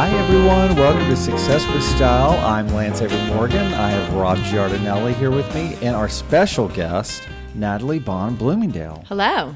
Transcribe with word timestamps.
Hi, 0.00 0.08
everyone. 0.12 0.74
Welcome 0.76 1.06
to 1.10 1.14
Success 1.14 1.70
with 1.74 1.82
Style. 1.82 2.42
I'm 2.42 2.66
Lance 2.68 3.02
Avery 3.02 3.22
Morgan. 3.34 3.74
I 3.74 3.90
have 3.90 4.14
Rob 4.14 4.38
Giardinelli 4.38 5.12
here 5.12 5.30
with 5.30 5.54
me 5.54 5.74
and 5.82 5.94
our 5.94 6.08
special 6.08 6.68
guest, 6.68 7.28
Natalie 7.54 7.98
Bond 7.98 8.38
Bloomingdale. 8.38 9.04
Hello. 9.08 9.54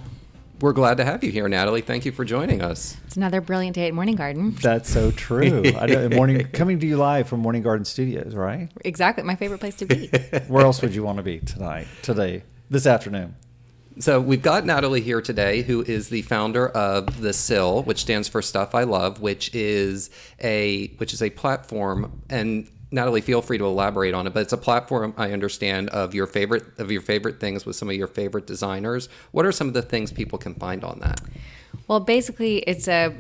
We're 0.61 0.75
glad 0.75 0.99
to 0.99 1.05
have 1.07 1.25
you 1.25 1.31
here, 1.31 1.49
Natalie. 1.49 1.81
Thank 1.81 2.05
you 2.05 2.13
for 2.13 2.27
joining 2.27 2.61
us. 2.61 2.99
It's 3.07 3.17
another 3.17 3.41
brilliant 3.41 3.75
day 3.75 3.89
at 3.89 3.95
Morning 3.95 4.17
Garden. 4.17 4.55
That's 4.61 4.91
so 4.91 5.13
true. 5.13 5.63
I 5.79 5.87
know, 5.87 6.11
morning 6.11 6.47
coming 6.49 6.79
to 6.79 6.87
you 6.87 6.99
live 6.99 7.27
from 7.27 7.41
Morning 7.41 7.63
Garden 7.63 7.87
Studios, 7.87 8.35
right? 8.35 8.69
Exactly, 8.85 9.25
my 9.25 9.37
favorite 9.37 9.61
place 9.61 9.77
to 9.77 9.87
be. 9.87 10.09
Where 10.49 10.67
else 10.67 10.83
would 10.83 10.95
you 10.95 11.05
want 11.05 11.17
to 11.17 11.23
be 11.23 11.39
tonight, 11.39 11.87
today, 12.03 12.43
this 12.69 12.87
afternoon? 12.87 13.35
So 14.01 14.21
we've 14.21 14.43
got 14.43 14.67
Natalie 14.67 15.01
here 15.01 15.21
today, 15.21 15.63
who 15.63 15.83
is 15.83 16.09
the 16.09 16.23
founder 16.23 16.69
of 16.69 17.21
the 17.21 17.33
SIL, 17.33 17.85
which 17.85 18.01
stands 18.01 18.27
for 18.27 18.43
Stuff 18.43 18.75
I 18.75 18.83
Love, 18.83 19.21
which 19.21 19.55
is 19.55 20.11
a 20.43 20.89
which 20.97 21.13
is 21.13 21.23
a 21.23 21.31
platform. 21.31 22.21
And 22.29 22.69
Natalie, 22.91 23.21
feel 23.21 23.41
free 23.41 23.57
to 23.59 23.65
elaborate 23.65 24.13
on 24.13 24.27
it, 24.27 24.35
but 24.35 24.41
it's 24.41 24.53
a 24.53 24.59
platform 24.59 25.15
I 25.17 25.31
understand 25.31 25.91
of 25.91 26.13
your 26.13 26.27
favorite 26.27 26.65
of 26.79 26.91
your 26.91 27.03
favorite 27.03 27.39
things 27.39 27.65
with 27.65 27.77
some 27.77 27.89
of 27.89 27.95
your 27.95 28.09
favorite 28.09 28.49
designers. 28.49 29.09
What 29.31 29.47
are 29.47 29.53
some 29.53 29.69
of 29.69 29.75
the 29.75 29.83
things 29.83 30.11
people 30.11 30.41
can 30.41 30.55
find 30.55 30.83
on 30.83 30.99
that? 30.99 31.21
Well, 31.87 32.01
basically, 32.01 32.59
it's 32.59 32.89
a 32.89 33.15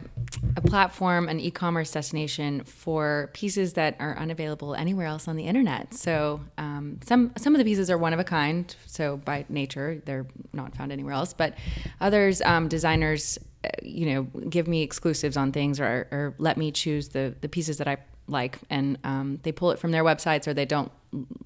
a 0.56 0.60
platform, 0.60 1.28
an 1.28 1.40
e-commerce 1.40 1.90
destination 1.90 2.64
for 2.64 3.30
pieces 3.32 3.74
that 3.74 3.96
are 3.98 4.16
unavailable 4.16 4.74
anywhere 4.74 5.06
else 5.06 5.28
on 5.28 5.36
the 5.36 5.44
internet. 5.44 5.94
So 5.94 6.40
um, 6.58 6.98
some 7.04 7.32
some 7.36 7.54
of 7.54 7.58
the 7.58 7.64
pieces 7.64 7.90
are 7.90 7.98
one 7.98 8.12
of 8.12 8.18
a 8.18 8.24
kind. 8.24 8.74
So 8.86 9.16
by 9.18 9.44
nature, 9.48 10.02
they're 10.04 10.26
not 10.52 10.76
found 10.76 10.92
anywhere 10.92 11.14
else. 11.14 11.32
But 11.32 11.56
others, 12.00 12.40
um, 12.42 12.68
designers, 12.68 13.38
uh, 13.64 13.68
you 13.82 14.06
know, 14.06 14.22
give 14.48 14.68
me 14.68 14.82
exclusives 14.82 15.36
on 15.36 15.52
things 15.52 15.80
or, 15.80 16.08
or 16.10 16.34
let 16.38 16.56
me 16.56 16.70
choose 16.72 17.08
the 17.08 17.34
the 17.40 17.48
pieces 17.48 17.78
that 17.78 17.88
I 17.88 17.98
like, 18.26 18.58
and 18.70 18.98
um, 19.04 19.40
they 19.42 19.52
pull 19.52 19.70
it 19.70 19.78
from 19.78 19.90
their 19.90 20.04
websites 20.04 20.46
or 20.46 20.54
they 20.54 20.66
don't 20.66 20.90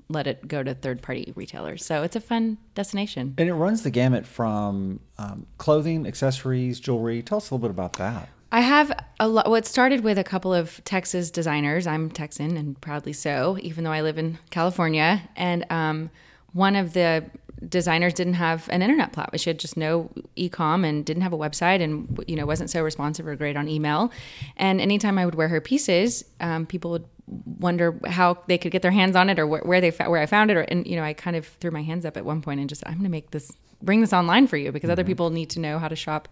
let 0.09 0.27
it 0.27 0.47
go 0.47 0.63
to 0.63 0.75
third 0.75 1.03
party 1.03 1.33
retailers. 1.37 1.85
So 1.85 2.03
it's 2.03 2.17
a 2.17 2.21
fun 2.21 2.59
destination. 2.75 3.35
And 3.39 3.49
it 3.49 3.55
runs 3.55 3.83
the 3.83 3.91
gamut 3.91 4.27
from 4.27 5.01
um, 5.19 5.47
clothing, 5.59 6.07
accessories, 6.07 6.81
jewelry. 6.81 7.23
Tell 7.23 7.39
us 7.39 7.51
a 7.51 7.55
little 7.55 7.69
bit 7.69 7.71
about 7.71 7.95
that. 7.95 8.29
I 8.51 8.61
have 8.61 8.93
a 9.21 9.29
lot. 9.29 9.51
Well, 9.51 9.63
started 9.63 10.03
with 10.03 10.19
a 10.19 10.25
couple 10.25 10.55
of 10.55 10.83
Texas 10.85 11.31
designers. 11.31 11.87
I'm 11.87 12.11
Texan 12.11 12.57
and 12.57 12.81
proudly 12.81 13.13
so, 13.13 13.59
even 13.61 13.85
though 13.85 13.93
I 13.93 14.01
live 14.01 14.17
in 14.17 14.39
California. 14.51 15.29
And 15.37 15.67
um, 15.71 16.11
one 16.53 16.75
of 16.75 16.95
the 16.95 17.25
designers 17.67 18.15
didn't 18.15 18.35
have 18.35 18.69
an 18.71 18.83
internet 18.83 19.13
platform. 19.13 19.39
She 19.39 19.51
had 19.51 19.59
just 19.59 19.77
no 19.77 20.11
e-com 20.37 20.85
and 20.85 21.05
didn't 21.05 21.23
have 21.23 21.33
a 21.33 21.39
website, 21.39 21.83
and 21.83 22.23
you 22.27 22.37
know 22.37 22.47
wasn't 22.47 22.71
so 22.71 22.83
responsive 22.83 23.27
or 23.27 23.37
great 23.37 23.57
on 23.57 23.69
email. 23.69 24.13
And 24.57 24.81
anytime 24.81 25.19
I 25.19 25.25
would 25.25 25.35
wear 25.35 25.49
her 25.49 25.61
pieces, 25.61 26.25
um, 26.41 26.67
people 26.67 26.91
would 26.93 27.05
wonder 27.27 27.99
how 28.07 28.39
they 28.47 28.59
could 28.59 28.73
get 28.73 28.83
their 28.83 28.91
hands 28.91 29.15
on 29.15 29.29
it 29.29 29.39
or 29.39 29.47
where, 29.47 29.61
where 29.63 29.81
they 29.81 29.91
where 29.91 30.21
I 30.21 30.27
found 30.27 30.51
it. 30.51 30.57
Or 30.57 30.63
and 30.63 30.87
you 30.87 30.97
know 30.97 31.05
I 31.05 31.13
kind 31.13 31.37
of 31.37 31.47
threw 31.47 31.71
my 31.71 31.83
hands 31.83 32.05
up 32.05 32.17
at 32.17 32.25
one 32.25 32.43
point 32.43 32.61
and 32.61 32.69
just 32.69 32.83
I'm 32.87 32.95
going 32.95 33.05
to 33.05 33.11
make 33.11 33.31
this 33.31 33.53
bring 33.83 34.01
this 34.01 34.13
online 34.13 34.47
for 34.47 34.57
you 34.57 34.73
because 34.73 34.89
mm-hmm. 34.89 34.93
other 34.93 35.05
people 35.05 35.31
need 35.31 35.51
to 35.51 35.61
know 35.61 35.79
how 35.79 35.89
to 35.89 35.97
shop 35.97 36.29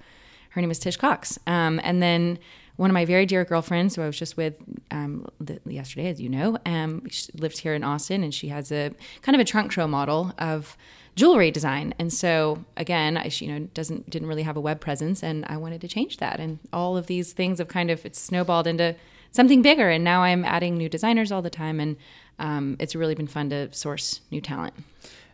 her 0.51 0.63
name 0.63 0.71
is 0.71 0.79
Tish 0.79 0.97
Cox. 0.97 1.39
Um, 1.47 1.81
and 1.85 2.03
then 2.03 2.39
one 2.77 2.89
of 2.89 2.95
my 2.95 3.05
very 3.05 3.27
dear 3.27 3.45
girlfriends, 3.45 3.95
who 3.95 4.03
I 4.03 4.07
was 4.07 4.19
just 4.19 4.39
with 4.39 4.55
um, 4.91 5.27
the, 5.39 5.61
yesterday, 5.67 6.09
as 6.09 6.21
you 6.21 6.31
know, 6.31 6.59
um, 6.65 7.07
she 7.11 7.31
lives 7.35 7.59
here 7.59 7.75
in 7.75 7.85
Austin, 7.85 8.23
and 8.23 8.35
she 8.35 8.49
has 8.49 8.73
a 8.73 8.91
kind 9.21 9.35
of 9.35 9.41
a 9.41 9.45
trunk 9.45 9.71
show 9.71 9.87
model 9.87 10.33
of 10.39 10.77
jewelry 11.17 11.51
design. 11.51 11.95
And 11.99 12.13
so 12.13 12.65
again, 12.77 13.17
I, 13.17 13.31
you 13.33 13.49
know, 13.49 13.67
doesn't 13.75 14.09
didn't 14.09 14.29
really 14.29 14.45
have 14.45 14.57
a 14.57 14.61
web 14.61 14.81
presence, 14.81 15.23
and 15.23 15.45
I 15.47 15.57
wanted 15.57 15.81
to 15.81 15.89
change 15.89 16.19
that. 16.19 16.39
And 16.39 16.59
all 16.73 16.97
of 16.97 17.07
these 17.07 17.33
things 17.33 17.59
have 17.59 17.69
kind 17.69 17.91
of 17.91 18.05
it's 18.07 18.21
snowballed 18.21 18.67
into 18.67 18.95
something 19.33 19.63
bigger. 19.63 19.91
And 19.91 20.05
now 20.05 20.23
I'm 20.23 20.45
adding 20.45 20.77
new 20.77 20.89
designers 20.89 21.33
all 21.33 21.43
the 21.43 21.51
time, 21.51 21.81
and 21.81 21.97
um, 22.39 22.77
it's 22.79 22.95
really 22.95 23.15
been 23.15 23.27
fun 23.27 23.51
to 23.51 23.73
source 23.73 24.21
new 24.31 24.41
talent. 24.41 24.75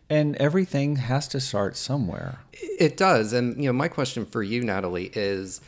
And 0.09 0.35
everything 0.37 0.97
has 0.97 1.27
to 1.29 1.39
start 1.39 1.75
somewhere. 1.75 2.39
It 2.53 2.97
does. 2.97 3.33
And 3.33 3.57
you 3.57 3.67
know, 3.67 3.73
my 3.73 3.87
question 3.87 4.25
for 4.25 4.41
you, 4.41 4.63
Natalie, 4.63 5.11
is 5.13 5.61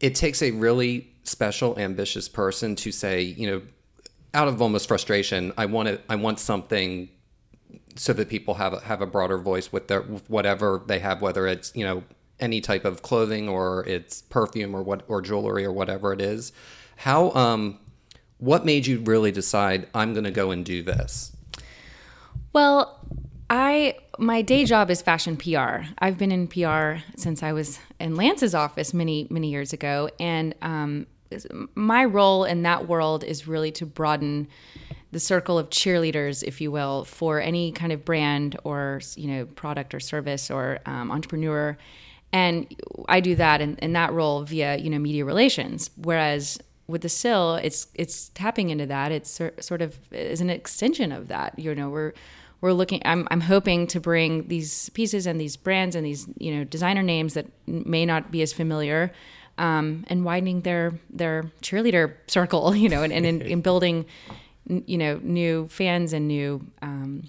it 0.00 0.14
takes 0.14 0.42
a 0.42 0.50
really 0.50 1.12
special, 1.24 1.78
ambitious 1.78 2.28
person 2.28 2.74
to 2.76 2.90
say, 2.90 3.22
you 3.22 3.50
know, 3.50 3.62
out 4.34 4.48
of 4.48 4.62
almost 4.62 4.88
frustration, 4.88 5.52
I 5.58 5.66
want 5.66 5.88
it, 5.88 6.02
I 6.08 6.16
want 6.16 6.38
something 6.38 7.08
so 7.96 8.12
that 8.12 8.28
people 8.28 8.54
have 8.54 8.82
have 8.82 9.00
a 9.00 9.06
broader 9.06 9.38
voice 9.38 9.72
with 9.72 9.88
their 9.88 10.02
whatever 10.02 10.82
they 10.86 10.98
have, 10.98 11.22
whether 11.22 11.46
it's 11.46 11.74
you 11.74 11.84
know 11.84 12.02
any 12.40 12.60
type 12.60 12.84
of 12.84 13.02
clothing 13.02 13.48
or 13.48 13.84
it's 13.86 14.22
perfume 14.22 14.74
or 14.74 14.82
what 14.82 15.02
or 15.08 15.22
jewelry 15.22 15.64
or 15.64 15.72
whatever 15.72 16.12
it 16.12 16.20
is. 16.20 16.52
How 16.96 17.30
um, 17.32 17.78
what 18.38 18.64
made 18.64 18.86
you 18.86 19.00
really 19.00 19.32
decide 19.32 19.88
I'm 19.94 20.12
going 20.12 20.24
to 20.24 20.30
go 20.30 20.50
and 20.50 20.64
do 20.64 20.82
this? 20.82 21.34
Well, 22.52 23.00
I 23.48 23.96
my 24.18 24.42
day 24.42 24.64
job 24.64 24.90
is 24.90 25.00
fashion 25.02 25.36
PR. 25.36 25.86
I've 25.98 26.18
been 26.18 26.32
in 26.32 26.48
PR 26.48 27.04
since 27.16 27.42
I 27.42 27.52
was 27.52 27.78
in 28.00 28.16
Lance's 28.16 28.54
office 28.54 28.92
many 28.92 29.26
many 29.30 29.50
years 29.50 29.72
ago, 29.72 30.10
and 30.18 30.54
um, 30.62 31.06
my 31.74 32.04
role 32.04 32.44
in 32.44 32.62
that 32.62 32.88
world 32.88 33.24
is 33.24 33.46
really 33.46 33.72
to 33.72 33.86
broaden 33.86 34.48
the 35.12 35.20
circle 35.20 35.58
of 35.58 35.70
cheerleaders, 35.70 36.42
if 36.42 36.60
you 36.60 36.70
will, 36.70 37.04
for 37.04 37.40
any 37.40 37.70
kind 37.72 37.92
of 37.92 38.04
brand 38.04 38.58
or 38.64 39.00
you 39.14 39.28
know 39.28 39.46
product 39.46 39.94
or 39.94 40.00
service 40.00 40.50
or 40.50 40.80
um, 40.86 41.10
entrepreneur. 41.10 41.76
And 42.34 42.74
I 43.08 43.20
do 43.20 43.34
that 43.36 43.60
in, 43.60 43.76
in 43.76 43.92
that 43.92 44.12
role 44.12 44.42
via 44.42 44.76
you 44.78 44.90
know 44.90 44.98
media 44.98 45.24
relations. 45.24 45.90
Whereas 45.96 46.58
with 46.86 47.02
the 47.02 47.08
SIL, 47.08 47.56
it's 47.56 47.86
it's 47.94 48.30
tapping 48.30 48.70
into 48.70 48.86
that. 48.86 49.12
It's 49.12 49.40
sort 49.60 49.82
of 49.82 49.98
is 50.12 50.40
an 50.40 50.50
extension 50.50 51.12
of 51.12 51.28
that. 51.28 51.58
You 51.58 51.74
know, 51.74 51.90
we're 51.90 52.14
we're 52.62 52.72
looking 52.72 53.02
I'm, 53.04 53.28
I'm 53.30 53.42
hoping 53.42 53.86
to 53.88 54.00
bring 54.00 54.48
these 54.48 54.88
pieces 54.90 55.26
and 55.26 55.38
these 55.38 55.56
brands 55.56 55.94
and 55.94 56.06
these 56.06 56.26
you 56.38 56.56
know 56.56 56.64
designer 56.64 57.02
names 57.02 57.34
that 57.34 57.46
may 57.66 58.06
not 58.06 58.30
be 58.30 58.40
as 58.40 58.54
familiar 58.54 59.12
um, 59.58 60.04
and 60.06 60.24
widening 60.24 60.62
their 60.62 60.94
their 61.10 61.50
cheerleader 61.60 62.14
circle 62.28 62.74
you 62.84 62.88
know 62.88 63.02
and, 63.02 63.12
and 63.12 63.26
in, 63.26 63.42
in, 63.42 63.60
building 63.60 64.06
you 64.66 64.98
know 64.98 65.20
new 65.22 65.68
fans 65.68 66.12
and 66.12 66.28
new 66.28 66.64
um, 66.82 67.24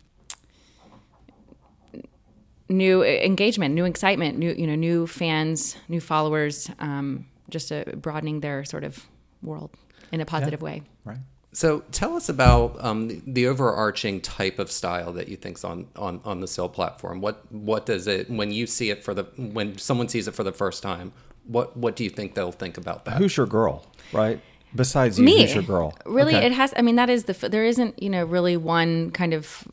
new 2.70 3.04
engagement 3.04 3.74
new 3.74 3.86
excitement 3.86 4.38
new 4.38 4.54
you 4.54 4.68
know 4.68 4.76
new 4.76 5.08
fans 5.08 5.76
new 5.88 6.00
followers 6.00 6.70
um, 6.80 7.26
just 7.50 7.72
a, 7.72 7.84
broadening 7.98 8.40
their 8.40 8.64
sort 8.64 8.84
of 8.84 9.06
world 9.42 9.72
in 10.12 10.22
a 10.22 10.26
positive 10.26 10.62
yeah, 10.62 10.66
way 10.66 10.82
right 11.06 11.18
so 11.54 11.84
tell 11.92 12.16
us 12.16 12.30
about 12.30 12.84
um, 12.84 13.08
the, 13.08 13.22
the, 13.28 13.48
overarching 13.48 14.22
type 14.22 14.58
of 14.58 14.72
style 14.72 15.14
that 15.14 15.28
you 15.28 15.38
think's 15.38 15.64
on, 15.64 15.88
on 15.96 16.20
on 16.26 16.40
the 16.40 16.48
SIL 16.48 16.68
platform. 16.68 17.22
What 17.22 17.50
what 17.52 17.86
does 17.86 18.08
it 18.08 18.28
when 18.28 18.52
you 18.52 18.66
see 18.66 18.90
it 18.90 19.04
for 19.04 19.14
the 19.14 19.24
when 19.38 19.78
someone 19.78 20.10
sees 20.10 20.28
it 20.28 20.34
for 20.34 20.44
the 20.44 20.52
first 20.52 20.82
time? 20.82 21.14
What 21.46 21.78
what 21.78 21.96
do 21.96 22.04
you 22.04 22.10
think 22.10 22.34
they'll 22.34 22.52
think 22.52 22.78
about 22.78 23.06
that? 23.06 23.18
Who's 23.18 23.38
your 23.38 23.46
girl, 23.46 23.86
right? 24.12 24.42
Besides 24.76 25.20
you, 25.20 25.26
Me. 25.26 25.42
who's 25.42 25.54
your 25.54 25.64
girl? 25.64 25.96
Really, 26.06 26.36
okay. 26.36 26.46
it 26.48 26.52
has. 26.52 26.74
I 26.76 26.82
mean, 26.82 26.96
that 26.96 27.10
is 27.10 27.26
the. 27.26 27.34
There 27.50 27.66
isn't 27.66 28.02
you 28.02 28.10
know 28.10 28.26
really 28.26 28.58
one 28.58 29.12
kind 29.12 29.34
of 29.34 29.68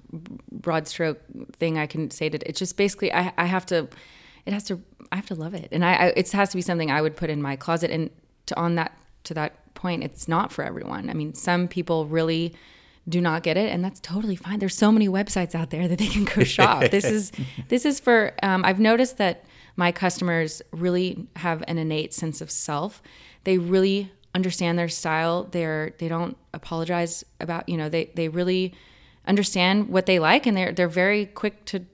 broad 0.51 0.87
stroke 0.89 1.21
thing 1.53 1.79
I 1.79 1.87
can 1.87 2.11
say 2.11 2.29
to. 2.29 2.49
It's 2.49 2.59
just 2.59 2.77
basically 2.77 3.13
I 3.13 3.33
I 3.39 3.47
have 3.47 3.67
to. 3.67 3.89
It 4.47 4.53
has 4.53 4.65
to. 4.65 4.81
I 5.13 5.17
have 5.17 5.27
to 5.27 5.35
love 5.35 5.55
it, 5.55 5.69
and 5.73 5.85
I, 5.85 5.95
I 5.95 6.07
it 6.17 6.31
has 6.33 6.51
to 6.51 6.57
be 6.57 6.63
something 6.63 6.91
I 6.91 7.01
would 7.01 7.17
put 7.17 7.31
in 7.31 7.41
my 7.41 7.57
closet. 7.57 7.91
And 7.91 8.11
to 8.47 8.59
on 8.59 8.75
that 8.75 8.93
to 9.25 9.35
that 9.35 9.75
point, 9.75 10.05
it's 10.05 10.29
not 10.29 10.53
for 10.53 10.65
everyone. 10.65 11.09
I 11.09 11.15
mean, 11.15 11.35
some 11.35 11.67
people 11.67 12.07
really 12.07 12.55
do 13.09 13.21
not 13.21 13.43
get 13.43 13.57
it 13.57 13.73
and 13.73 13.83
that's 13.83 13.99
totally 13.99 14.37
fine 14.37 14.59
there's 14.59 14.77
so 14.77 14.93
many 14.93 15.09
websites 15.09 15.55
out 15.55 15.71
there 15.71 15.89
that 15.89 15.99
they 15.99 16.07
can 16.07 16.25
go 16.25 16.45
shop 16.45 16.91
this 16.91 17.05
is 17.05 17.33
this 17.69 17.85
is 17.85 17.99
for 17.99 18.33
um, 18.43 18.65
i've 18.65 18.79
noticed 18.79 19.17
that 19.17 19.45
my 19.75 19.91
customers 19.91 20.61
really 20.71 21.27
have 21.37 21.65
an 21.67 21.79
innate 21.79 22.13
sense 22.13 22.41
of 22.41 22.51
self 22.51 23.03
they 23.45 23.57
really 23.57 24.13
understand 24.35 24.79
their 24.79 24.89
style 24.89 25.45
they're 25.51 25.93
they 25.99 26.09
don't 26.09 26.37
apologize 26.55 27.25
about 27.41 27.69
you 27.69 27.77
know 27.77 27.89
they 27.89 28.11
they 28.15 28.29
really 28.29 28.73
understand 29.27 29.89
what 29.89 30.07
they 30.07 30.19
like 30.19 30.47
and 30.47 30.57
they're 30.57 30.73
they're 30.73 30.89
very 30.89 31.27
quick 31.27 31.65
to 31.65 31.85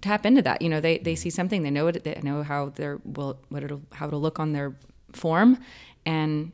tap 0.00 0.26
into 0.26 0.42
that 0.42 0.60
you 0.60 0.68
know 0.68 0.80
they 0.80 0.98
they 0.98 1.14
see 1.14 1.30
something 1.30 1.62
they 1.62 1.70
know 1.70 1.86
it 1.86 2.04
they 2.04 2.20
know 2.22 2.42
how 2.42 2.68
their 2.70 3.00
will 3.04 3.38
what 3.48 3.62
it'll 3.62 3.82
how 3.92 4.06
it'll 4.06 4.20
look 4.20 4.38
on 4.38 4.52
their 4.52 4.76
form 5.12 5.58
and 6.04 6.52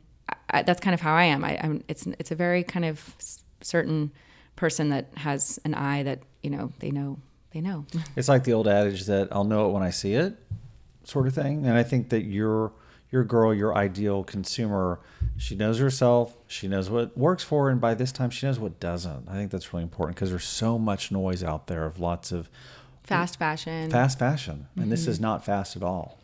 I, 0.49 0.63
that's 0.63 0.79
kind 0.79 0.93
of 0.93 1.01
how 1.01 1.15
I 1.15 1.25
am. 1.25 1.43
I, 1.43 1.59
I'm, 1.61 1.83
it's 1.87 2.07
it's 2.19 2.31
a 2.31 2.35
very 2.35 2.63
kind 2.63 2.85
of 2.85 3.15
certain 3.61 4.11
person 4.55 4.89
that 4.89 5.07
has 5.15 5.59
an 5.65 5.73
eye 5.73 6.03
that 6.03 6.19
you 6.41 6.49
know 6.49 6.71
they 6.79 6.91
know 6.91 7.19
they 7.51 7.61
know. 7.61 7.85
It's 8.15 8.29
like 8.29 8.43
the 8.43 8.53
old 8.53 8.67
adage 8.67 9.05
that 9.05 9.29
I'll 9.31 9.43
know 9.43 9.67
it 9.69 9.73
when 9.73 9.83
I 9.83 9.89
see 9.89 10.13
it, 10.13 10.35
sort 11.03 11.27
of 11.27 11.33
thing. 11.33 11.65
And 11.65 11.77
I 11.77 11.83
think 11.83 12.09
that 12.09 12.23
your 12.23 12.71
your 13.13 13.23
girl, 13.23 13.53
your 13.53 13.75
ideal 13.75 14.23
consumer, 14.23 14.99
she 15.37 15.55
knows 15.55 15.77
herself. 15.77 16.35
She 16.47 16.67
knows 16.67 16.89
what 16.89 17.15
works 17.15 17.43
for 17.43 17.65
her, 17.65 17.69
and 17.69 17.79
by 17.79 17.93
this 17.93 18.11
time, 18.11 18.31
she 18.31 18.47
knows 18.47 18.57
what 18.57 18.79
doesn't. 18.79 19.29
I 19.29 19.33
think 19.33 19.51
that's 19.51 19.71
really 19.71 19.83
important 19.83 20.15
because 20.15 20.31
there's 20.31 20.43
so 20.43 20.79
much 20.79 21.11
noise 21.11 21.43
out 21.43 21.67
there 21.67 21.85
of 21.85 21.99
lots 21.99 22.31
of 22.31 22.49
fast 23.03 23.37
fashion. 23.37 23.91
Fast 23.91 24.17
fashion, 24.17 24.67
and 24.75 24.85
mm-hmm. 24.85 24.89
this 24.89 25.05
is 25.05 25.19
not 25.19 25.45
fast 25.45 25.75
at 25.75 25.83
all. 25.83 26.17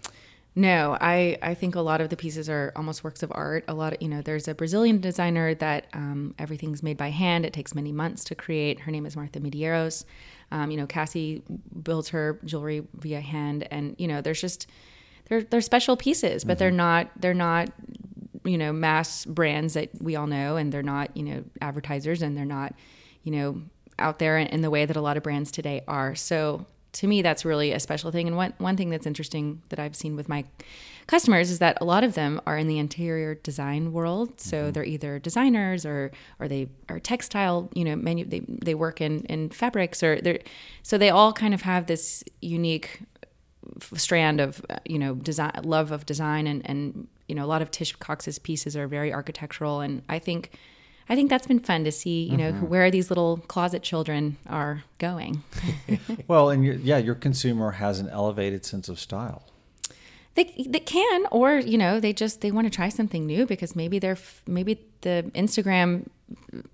No, 0.56 0.98
I, 1.00 1.38
I 1.44 1.54
think 1.54 1.76
a 1.76 1.82
lot 1.82 2.02
of 2.02 2.10
the 2.10 2.18
pieces 2.18 2.50
are 2.50 2.74
almost 2.76 3.04
works 3.04 3.22
of 3.22 3.32
art. 3.36 3.66
A 3.68 3.74
lot 3.76 3.94
of, 3.94 4.02
you 4.02 4.10
know, 4.10 4.24
there's 4.24 4.48
a 4.48 4.56
Brazilian 4.56 5.00
designer 5.00 5.54
that 5.54 5.86
um, 5.94 6.34
everything's 6.40 6.82
made 6.82 6.98
by 6.98 7.12
hand. 7.12 7.46
It 7.46 7.54
takes 7.54 7.76
many 7.76 7.92
months 7.92 8.24
to 8.26 8.36
create. 8.36 8.80
Her 8.80 8.92
name 8.92 9.06
is 9.06 9.16
Martha 9.16 9.40
Medeiros. 9.40 10.06
Um, 10.52 10.72
you 10.72 10.78
know, 10.78 10.88
Cassie 10.88 11.44
builds 11.84 12.10
her 12.10 12.40
jewelry 12.44 12.88
via 12.96 13.22
hand. 13.22 13.68
And, 13.70 13.96
you 14.00 14.08
know, 14.08 14.22
there's 14.22 14.42
just, 14.42 14.68
they're, 15.30 15.42
they're 15.44 15.62
special 15.62 15.96
pieces, 15.96 16.44
but 16.44 16.60
they're 16.60 16.72
not, 16.72 17.10
they're 17.16 17.34
not, 17.34 17.70
you 18.44 18.58
know, 18.58 18.74
mass 18.74 19.26
brands 19.26 19.74
that 19.76 19.90
we 20.02 20.16
all 20.16 20.28
know. 20.28 20.58
And 20.58 20.72
they're 20.72 20.84
not, 20.84 21.16
you 21.16 21.24
know, 21.24 21.44
advertisers 21.62 22.22
and 22.22 22.36
they're 22.36 22.46
not, 22.46 22.74
you 23.24 23.32
know, 23.32 23.62
out 23.98 24.20
there 24.20 24.38
in, 24.38 24.48
in 24.48 24.62
the 24.62 24.70
way 24.70 24.86
that 24.86 24.96
a 24.98 25.02
lot 25.02 25.18
of 25.18 25.24
brands 25.24 25.52
today 25.52 25.84
are. 25.88 26.16
So 26.16 26.66
to 26.94 27.06
me, 27.06 27.22
that's 27.22 27.46
really 27.46 27.72
a 27.72 27.80
special 27.80 28.12
thing. 28.12 28.28
And 28.28 28.36
one, 28.36 28.54
one 28.58 28.76
thing 28.76 28.90
that's 28.90 29.06
interesting 29.06 29.62
that 29.70 29.78
I've 29.80 29.96
seen 29.96 30.16
with 30.16 30.28
my 30.28 30.46
customers 31.06 31.52
is 31.52 31.60
that 31.60 31.78
a 31.82 31.86
lot 31.86 32.04
of 32.04 32.16
them 32.16 32.42
are 32.48 32.58
in 32.58 32.68
the 32.68 32.80
interior 32.80 33.36
design 33.36 33.92
world. 33.94 34.40
So 34.42 34.58
Mm-hmm. 34.58 34.72
they're 34.72 34.86
either 34.86 35.20
designers 35.20 35.86
or, 35.86 36.12
or 36.40 36.48
they 36.48 36.70
are 36.88 37.00
textile, 37.00 37.70
you 37.76 37.84
know, 37.84 37.96
manu- 37.96 38.26
they, 38.26 38.42
they 38.48 38.74
work 38.74 39.02
in, 39.02 39.26
in 39.26 39.50
fabrics 39.50 40.02
or 40.02 40.20
they're, 40.22 40.40
so 40.82 40.98
they 40.98 41.10
all 41.12 41.32
kind 41.34 41.54
of 41.54 41.62
have 41.62 41.86
this 41.86 42.24
unique 42.42 43.02
strand 43.96 44.40
of, 44.42 44.66
you 44.86 45.00
know, 45.00 45.16
design, 45.16 45.52
love 45.64 45.92
of 45.92 46.06
design. 46.06 46.48
And, 46.48 46.62
and, 46.66 47.08
you 47.28 47.36
know, 47.36 47.46
a 47.46 47.48
lot 47.48 47.62
of 47.62 47.72
Tish 47.72 47.96
Cox's 47.96 48.40
pieces 48.40 48.76
are 48.76 48.88
very 48.88 49.14
architectural. 49.14 49.82
And 49.82 50.02
I 50.10 50.20
think, 50.20 50.52
I 51.10 51.16
think 51.16 51.30
that's 51.30 51.48
been 51.48 51.60
fun 51.60 51.84
to 51.86 51.92
see, 51.92 52.24
you 52.24 52.38
know, 52.38 52.52
mm-hmm. 52.52 52.68
where 52.68 52.92
these 52.92 53.10
little 53.10 53.38
closet 53.48 53.82
children 53.82 54.38
are 54.48 54.84
going. 54.98 55.44
Well, 56.28 56.52
and 56.52 56.64
yeah, 56.84 56.98
your 56.98 57.16
consumer 57.16 57.72
has 57.72 58.00
an 58.00 58.08
elevated 58.10 58.64
sense 58.64 58.88
of 58.88 59.00
style. 59.00 59.42
They, 60.36 60.54
they 60.68 60.80
can, 60.80 61.26
or 61.32 61.58
you 61.58 61.78
know, 61.78 62.00
they 62.00 62.14
just 62.14 62.42
they 62.42 62.52
want 62.52 62.66
to 62.66 62.70
try 62.70 62.90
something 62.90 63.26
new 63.26 63.48
because 63.48 63.76
maybe 63.76 63.98
they're 63.98 64.18
maybe 64.46 64.80
the 65.02 65.32
Instagram, 65.34 66.08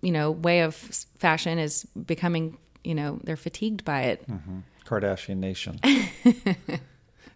you 0.01 0.11
know, 0.11 0.31
way 0.31 0.59
of 0.59 0.75
fashion 0.75 1.57
is 1.57 1.85
becoming, 2.05 2.57
you 2.83 2.93
know, 2.93 3.19
they're 3.23 3.37
fatigued 3.37 3.85
by 3.85 4.01
it. 4.01 4.29
Mm-hmm. 4.29 4.59
Kardashian 4.85 5.37
Nation. 5.37 5.79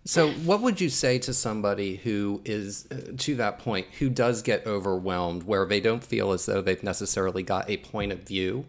So, 0.05 0.31
what 0.31 0.61
would 0.61 0.79
you 0.81 0.89
say 0.89 1.19
to 1.19 1.33
somebody 1.33 1.97
who 1.97 2.41
is 2.45 2.87
uh, 2.89 3.11
to 3.17 3.35
that 3.35 3.59
point, 3.59 3.85
who 3.99 4.09
does 4.09 4.41
get 4.41 4.65
overwhelmed, 4.65 5.43
where 5.43 5.67
they 5.67 5.79
don't 5.79 6.03
feel 6.03 6.31
as 6.31 6.47
though 6.47 6.61
they've 6.61 6.81
necessarily 6.81 7.43
got 7.43 7.69
a 7.69 7.77
point 7.77 8.11
of 8.11 8.21
view? 8.23 8.65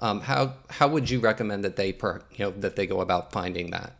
Um, 0.00 0.20
how 0.20 0.54
how 0.68 0.88
would 0.88 1.08
you 1.08 1.20
recommend 1.20 1.64
that 1.64 1.76
they 1.76 1.92
per, 1.92 2.20
you 2.32 2.44
know 2.44 2.50
that 2.50 2.76
they 2.76 2.86
go 2.86 3.00
about 3.00 3.32
finding 3.32 3.70
that? 3.70 3.94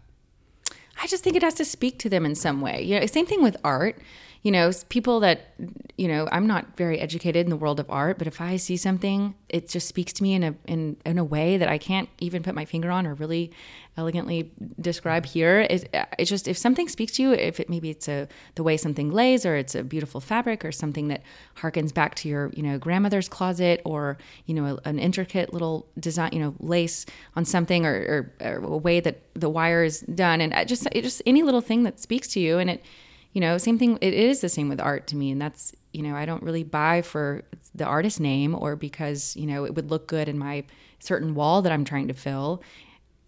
I 1.00 1.06
just 1.06 1.24
think 1.24 1.36
it 1.36 1.42
has 1.42 1.54
to 1.54 1.64
speak 1.64 1.98
to 2.00 2.10
them 2.10 2.26
in 2.26 2.34
some 2.34 2.60
way. 2.60 2.82
You 2.82 3.00
know, 3.00 3.06
same 3.06 3.26
thing 3.26 3.42
with 3.42 3.56
art. 3.64 3.98
You 4.42 4.50
know, 4.50 4.72
people 4.88 5.20
that 5.20 5.54
you 5.96 6.08
know, 6.08 6.28
I'm 6.32 6.48
not 6.48 6.76
very 6.76 6.98
educated 6.98 7.44
in 7.44 7.50
the 7.50 7.56
world 7.56 7.78
of 7.78 7.88
art, 7.88 8.18
but 8.18 8.26
if 8.26 8.40
I 8.40 8.56
see 8.56 8.76
something, 8.76 9.36
it 9.48 9.68
just 9.68 9.86
speaks 9.86 10.12
to 10.14 10.22
me 10.22 10.34
in 10.34 10.42
a 10.42 10.54
in 10.66 10.96
in 11.06 11.18
a 11.18 11.24
way 11.24 11.56
that 11.58 11.68
I 11.68 11.78
can't 11.78 12.08
even 12.18 12.42
put 12.42 12.54
my 12.54 12.64
finger 12.64 12.90
on 12.90 13.06
or 13.06 13.14
really 13.14 13.52
elegantly 13.96 14.50
describe 14.80 15.26
here. 15.26 15.66
Uh, 15.70 15.74
it, 15.74 16.08
it's 16.18 16.30
just 16.30 16.48
if 16.48 16.58
something 16.58 16.88
speaks 16.88 17.12
to 17.12 17.22
you, 17.22 17.32
if 17.32 17.60
it 17.60 17.70
maybe 17.70 17.90
it's 17.90 18.08
a 18.08 18.26
the 18.54 18.62
way 18.62 18.76
something 18.76 19.12
lays, 19.12 19.46
or 19.46 19.54
it's 19.54 19.74
a 19.74 19.84
beautiful 19.84 20.20
fabric, 20.20 20.64
or 20.64 20.72
something 20.72 21.08
that 21.08 21.22
harkens 21.56 21.94
back 21.94 22.14
to 22.16 22.28
your 22.28 22.50
you 22.54 22.62
know 22.62 22.78
grandmother's 22.78 23.28
closet, 23.28 23.80
or 23.84 24.18
you 24.46 24.54
know 24.54 24.80
an 24.84 24.98
intricate 24.98 25.52
little 25.52 25.86
design, 26.00 26.30
you 26.32 26.40
know 26.40 26.54
lace 26.58 27.06
on 27.36 27.44
something, 27.44 27.86
or, 27.86 28.32
or, 28.40 28.46
or 28.48 28.64
a 28.64 28.76
way 28.76 28.98
that 28.98 29.22
the 29.34 29.48
wire 29.48 29.84
is 29.84 30.00
done, 30.00 30.40
and 30.40 30.66
just 30.66 30.88
it 30.90 31.02
just 31.02 31.22
any 31.26 31.42
little 31.42 31.60
thing 31.60 31.84
that 31.84 32.00
speaks 32.00 32.26
to 32.28 32.40
you, 32.40 32.58
and 32.58 32.70
it 32.70 32.84
you 33.32 33.40
know 33.40 33.58
same 33.58 33.78
thing 33.78 33.98
it 34.00 34.14
is 34.14 34.40
the 34.40 34.48
same 34.48 34.68
with 34.68 34.80
art 34.80 35.06
to 35.06 35.16
me 35.16 35.30
and 35.30 35.40
that's 35.40 35.72
you 35.92 36.02
know 36.02 36.14
i 36.14 36.24
don't 36.24 36.42
really 36.42 36.64
buy 36.64 37.02
for 37.02 37.42
the 37.74 37.84
artist 37.84 38.20
name 38.20 38.54
or 38.54 38.76
because 38.76 39.34
you 39.36 39.46
know 39.46 39.64
it 39.64 39.74
would 39.74 39.90
look 39.90 40.06
good 40.06 40.28
in 40.28 40.38
my 40.38 40.64
certain 40.98 41.34
wall 41.34 41.62
that 41.62 41.72
i'm 41.72 41.84
trying 41.84 42.08
to 42.08 42.14
fill. 42.14 42.62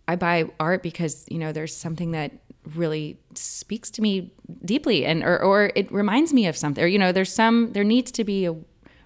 I 0.07 0.17
buy 0.17 0.45
art 0.61 0.83
because 0.83 1.25
you 1.29 1.39
know 1.39 1.53
there's 1.53 1.75
something 1.75 2.11
that 2.11 2.33
really 2.75 3.19
speaks 3.35 3.91
to 3.91 4.03
me 4.03 4.33
deeply 4.65 5.05
and 5.05 5.23
or, 5.23 5.43
or 5.43 5.73
it 5.75 5.91
reminds 5.93 6.33
me 6.33 6.47
of 6.47 6.57
something 6.57 6.83
or 6.83 6.87
you 6.87 6.99
know 6.99 7.13
there's 7.13 7.33
some 7.33 7.73
there 7.73 7.85
needs 7.85 8.11
to 8.13 8.25
be 8.25 8.47
a 8.47 8.55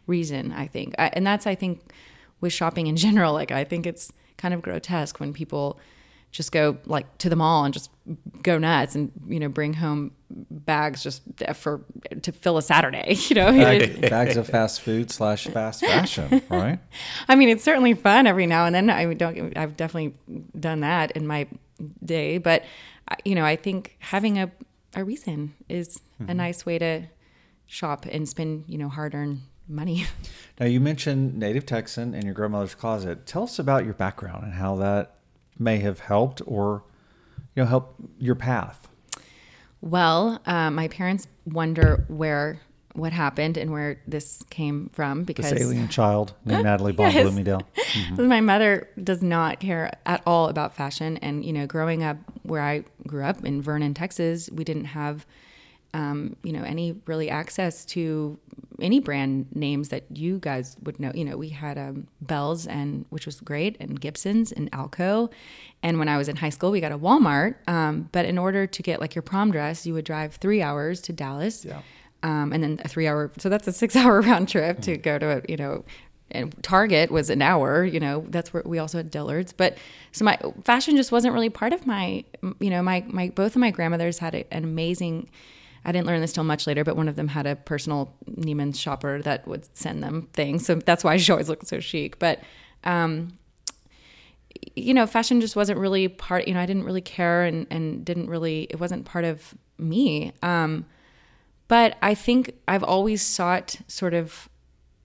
reason 0.07 0.53
i 0.53 0.67
think. 0.67 0.95
I, 0.99 1.11
and 1.13 1.27
that's 1.27 1.47
i 1.47 1.55
think 1.55 1.93
with 2.41 2.53
shopping 2.53 2.87
in 2.89 2.97
general 2.97 3.33
like 3.33 3.53
i 3.53 3.65
think 3.65 3.87
it's 3.87 4.13
kind 4.37 4.55
of 4.55 4.63
grotesque 4.63 5.21
when 5.21 5.33
people 5.33 5.79
just 6.31 6.53
go 6.53 6.77
like 6.87 7.19
to 7.19 7.29
the 7.29 7.37
mall 7.37 7.65
and 7.65 7.73
just 7.73 7.91
go 8.43 8.59
nuts 8.59 8.95
and 8.95 9.13
you 9.27 9.41
know 9.41 9.49
bring 9.49 9.75
home 9.75 10.13
bags 10.31 11.03
just 11.03 11.23
for 11.55 11.85
to 12.23 12.33
fill 12.33 12.59
a 12.59 12.63
Saturday. 12.63 13.17
You 13.29 13.35
know, 13.35 13.53
Bag, 13.53 14.01
bags 14.11 14.37
of 14.37 14.47
fast 14.47 14.81
food 14.81 15.11
slash 15.11 15.47
fast 15.47 15.81
fashion, 15.81 16.43
right? 16.49 16.79
I 17.29 17.35
mean, 17.35 17.49
it's 17.49 17.65
certainly 17.65 17.95
fun 17.95 18.27
every 18.27 18.47
now 18.47 18.65
and 18.65 18.75
then. 18.75 18.89
I 18.91 19.13
don't. 19.15 19.57
I've 19.57 19.77
definitely 19.77 20.15
done 20.59 20.81
that 20.81 21.11
in 21.13 21.27
my 21.27 21.47
day, 22.05 22.39
but 22.39 22.65
uh, 23.09 23.17
you 23.25 23.35
know, 23.35 23.45
I 23.45 23.57
think 23.57 23.97
having 23.99 24.39
a 24.39 24.51
a 24.95 25.05
reason 25.05 25.55
is 25.69 26.01
a 26.27 26.35
nice 26.35 26.65
way 26.65 26.79
to 26.79 27.03
shop 27.67 28.07
and 28.11 28.29
spend 28.29 28.65
you 28.67 28.79
know 28.79 28.89
hard 28.89 29.15
earned 29.15 29.43
money. 29.69 30.07
Now 30.59 30.67
you 30.67 30.81
mentioned 30.81 31.39
native 31.39 31.67
Texan 31.67 32.15
and 32.15 32.25
your 32.25 32.35
grandmother's 32.35 32.75
closet. 32.75 33.27
Tell 33.27 33.45
us 33.45 33.59
about 33.59 33.85
your 33.85 33.95
background 33.95 34.45
and 34.45 34.55
how 34.55 34.77
that 34.77 35.18
may 35.59 35.79
have 35.79 36.01
helped 36.01 36.43
or 36.47 36.85
you 37.55 37.63
know 37.63 37.69
help 37.69 37.95
your 38.19 38.35
path. 38.35 38.89
Well, 39.81 40.41
uh, 40.45 40.71
my 40.71 40.89
parents 40.89 41.29
wonder 41.47 42.05
where 42.09 42.61
what 42.95 43.13
happened 43.13 43.57
and 43.57 43.71
where 43.71 44.01
this 44.07 44.43
came 44.51 44.91
from 44.93 45.23
because 45.25 45.51
This 45.51 45.61
alien 45.63 45.89
child 45.89 46.35
named 46.45 46.65
Natalie 46.65 46.93
Bond 46.93 47.15
Yes. 47.15 47.23
Bloomingdale. 47.23 47.63
my 48.19 48.41
mother 48.41 48.89
does 49.03 49.23
not 49.23 49.61
care 49.61 49.93
at 50.05 50.23
all 50.27 50.49
about 50.49 50.75
fashion. 50.75 51.17
And, 51.19 51.45
you 51.45 51.53
know, 51.53 51.67
growing 51.67 52.03
up 52.03 52.17
where 52.43 52.63
I 52.63 52.85
grew 53.07 53.25
up 53.25 53.45
in 53.45 53.63
Vernon, 53.63 53.95
Texas, 53.95 54.51
we 54.53 54.65
didn't 54.65 54.87
have, 54.87 55.27
um, 55.95 56.37
you 56.43 56.53
know, 56.53 56.63
any 56.65 56.95
really 57.07 57.31
access 57.31 57.85
to 57.87 58.39
any 58.81 59.01
brand 59.01 59.47
names 59.55 59.89
that 59.89 60.05
you 60.15 60.39
guys 60.39 60.77
would 60.83 61.01
know. 61.01 61.11
You 61.15 61.25
know, 61.25 61.37
we 61.37 61.49
had 61.49 61.79
um, 61.79 62.07
Bealls, 62.25 62.67
and 62.69 63.05
which 63.11 63.27
was 63.27 63.41
great, 63.41 63.77
and 63.81 63.99
Gibson's 64.01 64.53
and 64.53 64.71
Alco. 64.73 65.31
And 65.83 65.99
when 65.99 66.09
I 66.09 66.17
was 66.19 66.29
in 66.29 66.37
high 66.37 66.51
school, 66.51 66.71
we 66.71 66.81
got 66.81 66.93
a 66.93 66.99
Walmart. 66.99 67.55
Um, 67.69 68.09
but 68.13 68.25
in 68.27 68.37
order 68.39 68.67
to 68.67 68.83
get 68.83 69.01
like 69.01 69.15
your 69.15 69.23
prom 69.23 69.51
dress, 69.51 69.87
you 69.87 69.95
would 69.95 70.05
drive 70.05 70.35
three 70.37 70.61
hours 70.63 71.01
to 71.03 71.13
Dallas 71.13 71.65
Yeah. 71.65 71.81
um, 72.23 72.53
and 72.53 72.63
then 72.63 72.81
a 72.85 72.89
three 72.89 73.07
hour 73.09 73.31
so 73.39 73.49
that's 73.49 73.67
a 73.69 73.73
six 73.73 73.97
hour 74.01 74.21
round 74.21 74.49
trip 74.49 74.81
to 74.83 74.97
go 74.97 75.19
to 75.19 75.39
a 75.39 75.43
you 75.49 75.57
know 75.57 75.85
and 76.31 76.55
target 76.63 77.11
was 77.11 77.31
an 77.31 77.41
hour 77.41 77.85
you 77.87 77.99
know 77.99 78.27
that's 78.29 78.53
where 78.53 78.63
we 78.67 78.79
also 78.79 78.99
had 78.99 79.11
dillards 79.11 79.55
but 79.57 79.79
so 80.13 80.25
my 80.27 80.37
fashion 80.63 80.95
just 80.95 81.11
wasn't 81.11 81.33
really 81.33 81.49
part 81.49 81.73
of 81.73 81.87
my 81.87 82.23
you 82.61 82.69
know 82.69 82.83
my 82.83 83.03
my 83.09 83.31
both 83.31 83.55
of 83.57 83.61
my 83.61 83.71
grandmothers 83.71 84.19
had 84.19 84.35
a, 84.35 84.45
an 84.53 84.63
amazing 84.65 85.27
I 85.89 85.93
didn't 85.93 86.07
learn 86.07 86.21
this 86.21 86.35
till 86.35 86.45
much 86.45 86.67
later, 86.67 86.85
but 86.85 86.97
one 86.97 87.09
of 87.09 87.17
them 87.17 87.29
had 87.29 87.47
a 87.47 87.57
personal 87.57 88.15
Neiman 88.31 88.77
shopper 88.77 89.23
that 89.23 89.49
would 89.49 89.67
send 89.75 90.03
them 90.03 90.29
things. 90.35 90.67
So 90.67 90.75
that's 90.75 91.03
why 91.03 91.17
she 91.17 91.33
always 91.33 91.49
looked 91.49 91.67
so 91.67 91.81
chic. 91.81 92.19
But, 92.19 92.43
um, 92.85 93.39
you 94.77 94.93
know, 94.93 95.07
fashion 95.07 95.41
just 95.41 95.57
wasn't 95.57 95.79
really 95.79 96.07
part, 96.09 96.47
you 96.47 96.53
know, 96.53 96.61
I 96.61 96.67
didn't 96.67 96.85
really 96.85 97.01
care 97.01 97.45
and, 97.45 97.67
and 97.71 98.05
didn't 98.05 98.29
really, 98.29 98.65
it 98.65 98.79
wasn't 98.79 99.07
part 99.07 99.25
of 99.25 99.55
me. 99.79 100.35
Um, 100.43 100.85
but 101.69 101.97
I 102.03 102.15
think 102.15 102.53
I've 102.69 102.85
always 102.85 103.23
sought 103.23 103.77
sort 103.87 104.13
of 104.13 104.51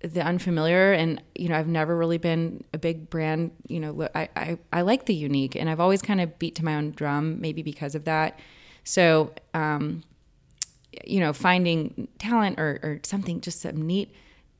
the 0.02 0.22
unfamiliar 0.22 0.92
and 0.92 1.24
you 1.34 1.48
know 1.48 1.56
I've 1.56 1.68
never 1.68 1.96
really 1.96 2.18
been 2.18 2.66
a 2.74 2.78
big 2.78 3.10
brand 3.10 3.52
you 3.70 3.80
know 3.80 4.10
I, 4.14 4.28
I, 4.36 4.58
I 4.74 4.82
like 4.82 5.06
the 5.06 5.16
unique 5.16 5.56
and 5.56 5.70
I've 5.70 5.80
always 5.80 6.02
kind 6.02 6.20
of 6.20 6.38
beat 6.40 6.56
to 6.56 6.66
my 6.66 6.76
own 6.76 6.92
drum 6.92 7.40
maybe 7.40 7.62
because 7.62 7.96
of 7.96 8.04
that 8.04 8.38
so 8.84 9.32
um, 9.54 10.04
you 11.06 11.20
know 11.20 11.34
finding 11.34 12.08
talent 12.20 12.60
or, 12.60 12.80
or 12.84 13.00
something 13.04 13.42
just 13.42 13.62
some 13.62 13.82
neat 13.82 14.14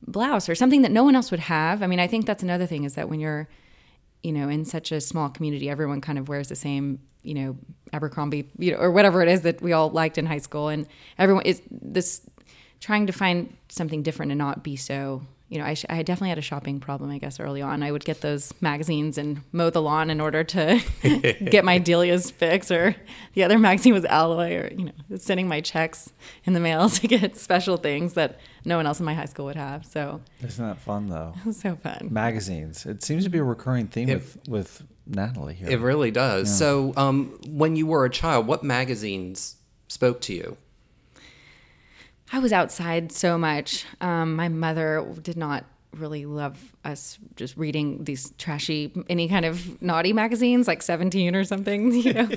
blouse 0.06 0.48
or 0.48 0.54
something 0.54 0.82
that 0.82 0.92
no 0.92 1.04
one 1.04 1.16
else 1.16 1.30
would 1.30 1.40
have. 1.40 1.82
I 1.82 1.86
mean 1.86 2.00
I 2.00 2.06
think 2.06 2.26
that's 2.26 2.42
another 2.42 2.66
thing 2.66 2.84
is 2.84 2.94
that 2.94 3.08
when 3.08 3.20
you're 3.20 3.48
you 4.22 4.32
know 4.32 4.48
in 4.48 4.64
such 4.64 4.92
a 4.92 5.00
small 5.00 5.28
community 5.28 5.68
everyone 5.68 6.00
kind 6.00 6.18
of 6.18 6.28
wears 6.28 6.48
the 6.48 6.56
same 6.56 7.00
you 7.22 7.34
know 7.34 7.56
Abercrombie 7.92 8.50
you 8.58 8.72
know 8.72 8.78
or 8.78 8.90
whatever 8.90 9.22
it 9.22 9.28
is 9.28 9.42
that 9.42 9.62
we 9.62 9.72
all 9.72 9.90
liked 9.90 10.18
in 10.18 10.26
high 10.26 10.38
school. 10.38 10.68
And 10.68 10.86
everyone 11.18 11.46
is 11.46 11.62
this 11.70 12.22
trying 12.80 13.06
to 13.06 13.12
find 13.12 13.56
something 13.68 14.02
different 14.02 14.30
and 14.30 14.38
not 14.38 14.62
be 14.62 14.76
so 14.76 15.22
you 15.48 15.58
know 15.58 15.64
I, 15.64 15.74
sh- 15.74 15.84
I 15.90 16.02
definitely 16.02 16.30
had 16.30 16.38
a 16.38 16.42
shopping 16.42 16.80
problem 16.80 17.10
i 17.10 17.18
guess 17.18 17.38
early 17.38 17.60
on 17.62 17.82
i 17.82 17.92
would 17.92 18.04
get 18.04 18.22
those 18.22 18.52
magazines 18.60 19.18
and 19.18 19.42
mow 19.52 19.68
the 19.70 19.82
lawn 19.82 20.08
in 20.10 20.20
order 20.20 20.42
to 20.42 20.80
get 21.50 21.64
my 21.64 21.78
delia's 21.78 22.30
fix 22.30 22.70
or 22.70 22.96
the 23.34 23.44
other 23.44 23.58
magazine 23.58 23.92
was 23.92 24.04
alloy 24.06 24.54
or 24.56 24.68
you 24.72 24.86
know 24.86 25.16
sending 25.16 25.46
my 25.46 25.60
checks 25.60 26.10
in 26.44 26.54
the 26.54 26.60
mail 26.60 26.88
to 27.00 27.06
get 27.06 27.36
special 27.36 27.76
things 27.76 28.14
that 28.14 28.40
no 28.64 28.76
one 28.78 28.86
else 28.86 28.98
in 29.00 29.04
my 29.04 29.14
high 29.14 29.26
school 29.26 29.44
would 29.44 29.56
have 29.56 29.84
so 29.84 30.20
Isn't 30.42 30.64
that 30.66 30.78
fun 30.78 31.08
though? 31.08 31.34
it 31.36 31.44
was 31.46 31.56
so 31.60 31.76
fun 31.76 32.08
Magazines. 32.10 32.86
It 32.86 33.02
seems 33.02 33.24
to 33.24 33.30
be 33.30 33.38
a 33.38 33.44
recurring 33.44 33.86
theme 33.88 34.08
It- 34.08 34.14
with 34.14 34.38
with 34.48 34.82
Natalie 35.06 35.52
here. 35.54 35.68
It 35.68 35.80
really 35.80 36.10
does. 36.10 36.56
So, 36.58 36.94
um, 36.96 37.38
when 37.46 37.76
you 37.76 37.86
were 37.86 38.06
a 38.06 38.10
child, 38.10 38.46
what 38.46 38.64
magazines 38.64 39.56
spoke 39.88 40.22
to 40.22 40.32
you? 40.32 40.56
I 42.34 42.40
was 42.40 42.52
outside 42.52 43.12
so 43.12 43.38
much. 43.38 43.86
Um, 44.00 44.34
my 44.34 44.48
mother 44.48 45.06
did 45.22 45.36
not 45.36 45.64
really 45.92 46.26
love 46.26 46.58
us 46.84 47.16
just 47.36 47.56
reading 47.56 48.02
these 48.02 48.32
trashy, 48.38 48.92
any 49.08 49.28
kind 49.28 49.44
of 49.44 49.80
naughty 49.80 50.12
magazines 50.12 50.66
like 50.66 50.82
17 50.82 51.36
or 51.36 51.44
something. 51.44 51.92
You 52.04 52.12
know, 52.12 52.28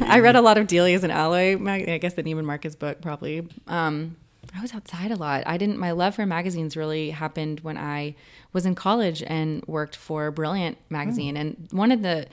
I 0.00 0.20
read 0.20 0.36
a 0.36 0.40
lot 0.40 0.56
of 0.56 0.66
Delia's 0.68 1.04
and 1.04 1.12
Alloy. 1.12 1.58
Mag- 1.58 1.86
I 1.86 1.98
guess 1.98 2.14
the 2.14 2.22
Neiman 2.22 2.46
Marcus 2.46 2.74
book 2.74 3.02
probably. 3.02 3.46
Um, 3.66 4.16
I 4.56 4.62
was 4.62 4.72
outside 4.72 5.10
a 5.10 5.16
lot. 5.16 5.42
I 5.44 5.58
didn't. 5.58 5.76
My 5.76 5.90
love 5.90 6.14
for 6.14 6.24
magazines 6.24 6.74
really 6.74 7.10
happened 7.10 7.60
when 7.60 7.76
I 7.76 8.16
was 8.54 8.64
in 8.64 8.74
college 8.74 9.22
and 9.26 9.62
worked 9.66 9.96
for 9.96 10.30
Brilliant 10.30 10.78
magazine. 10.88 11.34
Mm. 11.34 11.40
And 11.40 11.68
one 11.72 11.92
of 11.92 12.00
the 12.00 12.26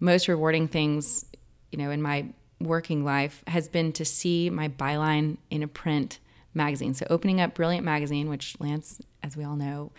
most 0.00 0.26
rewarding 0.26 0.66
things, 0.66 1.24
you 1.70 1.78
know, 1.78 1.92
in 1.92 2.02
my 2.02 2.26
working 2.60 3.04
life 3.04 3.42
has 3.46 3.68
been 3.68 3.92
to 3.92 4.04
see 4.04 4.50
my 4.50 4.68
byline 4.68 5.36
in 5.50 5.62
a 5.62 5.68
print 5.68 6.18
magazine. 6.54 6.94
So 6.94 7.06
opening 7.10 7.40
up 7.40 7.54
Brilliant 7.54 7.84
magazine, 7.84 8.28
which 8.28 8.56
Lance, 8.58 9.00
as 9.22 9.36
we 9.36 9.44
all 9.44 9.56
know, 9.56 9.92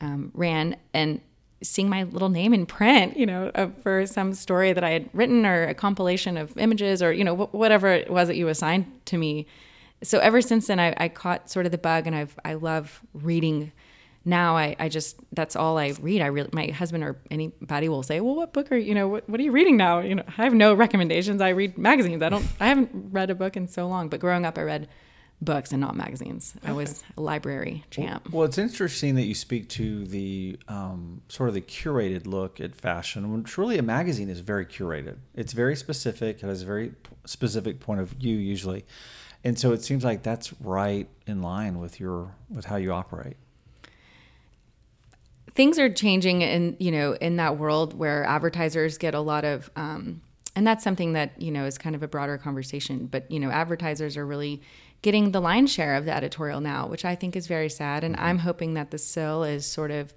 um, 0.00 0.30
ran, 0.34 0.76
and 0.94 1.20
seeing 1.62 1.88
my 1.88 2.04
little 2.04 2.28
name 2.28 2.54
in 2.54 2.66
print, 2.66 3.16
you 3.16 3.26
know, 3.26 3.50
uh, 3.54 3.68
for 3.82 4.06
some 4.06 4.32
story 4.32 4.72
that 4.72 4.84
I 4.84 4.90
had 4.90 5.10
written 5.12 5.44
or 5.44 5.64
a 5.64 5.74
compilation 5.74 6.36
of 6.36 6.56
images 6.56 7.02
or, 7.02 7.12
you 7.12 7.24
know, 7.24 7.36
wh- 7.36 7.54
whatever 7.54 7.88
it 7.88 8.10
was 8.10 8.28
that 8.28 8.36
you 8.36 8.48
assigned 8.48 8.86
to 9.06 9.18
me. 9.18 9.46
So 10.02 10.20
ever 10.20 10.40
since 10.40 10.68
then, 10.68 10.78
I, 10.78 10.94
I 10.96 11.08
caught 11.08 11.50
sort 11.50 11.66
of 11.66 11.72
the 11.72 11.78
bug 11.78 12.06
and 12.06 12.14
I've, 12.14 12.38
I 12.44 12.54
love 12.54 13.02
reading 13.12 13.72
now 14.28 14.56
I, 14.56 14.76
I 14.78 14.88
just 14.88 15.16
that's 15.32 15.56
all 15.56 15.78
I 15.78 15.94
read. 16.00 16.20
I 16.20 16.26
really 16.26 16.50
my 16.52 16.66
husband 16.66 17.02
or 17.02 17.16
anybody 17.30 17.88
will 17.88 18.02
say, 18.02 18.20
"Well, 18.20 18.36
what 18.36 18.52
book 18.52 18.70
are 18.70 18.76
you 18.76 18.94
know 18.94 19.08
what, 19.08 19.28
what 19.28 19.40
are 19.40 19.42
you 19.42 19.52
reading 19.52 19.76
now?" 19.76 20.00
You 20.00 20.16
know, 20.16 20.24
I 20.26 20.44
have 20.44 20.54
no 20.54 20.74
recommendations. 20.74 21.40
I 21.40 21.50
read 21.50 21.78
magazines. 21.78 22.22
I 22.22 22.28
don't. 22.28 22.46
I 22.60 22.68
haven't 22.68 22.90
read 23.10 23.30
a 23.30 23.34
book 23.34 23.56
in 23.56 23.66
so 23.66 23.88
long. 23.88 24.08
But 24.08 24.20
growing 24.20 24.44
up, 24.44 24.58
I 24.58 24.62
read 24.62 24.88
books 25.40 25.72
and 25.72 25.80
not 25.80 25.96
magazines. 25.96 26.54
I 26.64 26.72
was 26.72 27.02
a 27.16 27.22
library 27.22 27.84
champ. 27.90 28.30
Well, 28.30 28.44
it's 28.44 28.58
interesting 28.58 29.14
that 29.14 29.22
you 29.22 29.34
speak 29.34 29.68
to 29.70 30.04
the 30.04 30.58
um, 30.68 31.22
sort 31.28 31.48
of 31.48 31.54
the 31.54 31.60
curated 31.60 32.26
look 32.26 32.60
at 32.60 32.74
fashion. 32.74 33.32
When 33.32 33.44
truly 33.44 33.78
a 33.78 33.82
magazine 33.82 34.28
is 34.28 34.40
very 34.40 34.66
curated. 34.66 35.16
It's 35.34 35.52
very 35.52 35.74
specific. 35.74 36.42
It 36.42 36.46
has 36.46 36.62
a 36.62 36.66
very 36.66 36.92
specific 37.24 37.80
point 37.80 38.00
of 38.00 38.10
view 38.10 38.36
usually, 38.36 38.84
and 39.42 39.58
so 39.58 39.72
it 39.72 39.82
seems 39.82 40.04
like 40.04 40.22
that's 40.22 40.52
right 40.60 41.08
in 41.26 41.40
line 41.40 41.78
with 41.78 41.98
your 41.98 42.34
with 42.50 42.66
how 42.66 42.76
you 42.76 42.92
operate 42.92 43.36
things 45.58 45.76
are 45.76 45.92
changing 45.92 46.42
in 46.42 46.76
you 46.78 46.92
know 46.92 47.14
in 47.14 47.34
that 47.34 47.58
world 47.58 47.92
where 47.92 48.22
advertisers 48.24 48.96
get 48.96 49.12
a 49.12 49.20
lot 49.20 49.44
of 49.44 49.68
um, 49.74 50.22
and 50.54 50.64
that's 50.64 50.84
something 50.84 51.14
that 51.14 51.42
you 51.42 51.50
know 51.50 51.64
is 51.64 51.76
kind 51.76 51.96
of 51.96 52.02
a 52.04 52.06
broader 52.06 52.38
conversation 52.38 53.06
but 53.06 53.28
you 53.28 53.40
know 53.40 53.50
advertisers 53.50 54.16
are 54.16 54.24
really 54.24 54.62
getting 55.02 55.32
the 55.32 55.40
lion's 55.40 55.72
share 55.72 55.96
of 55.96 56.04
the 56.04 56.14
editorial 56.14 56.60
now 56.60 56.86
which 56.86 57.04
i 57.04 57.16
think 57.16 57.34
is 57.34 57.48
very 57.48 57.68
sad 57.68 58.04
and 58.04 58.14
i'm 58.18 58.38
mm-hmm. 58.38 58.46
hoping 58.46 58.74
that 58.74 58.92
the 58.92 58.98
SIL 58.98 59.42
is 59.42 59.66
sort 59.66 59.90
of 59.90 60.14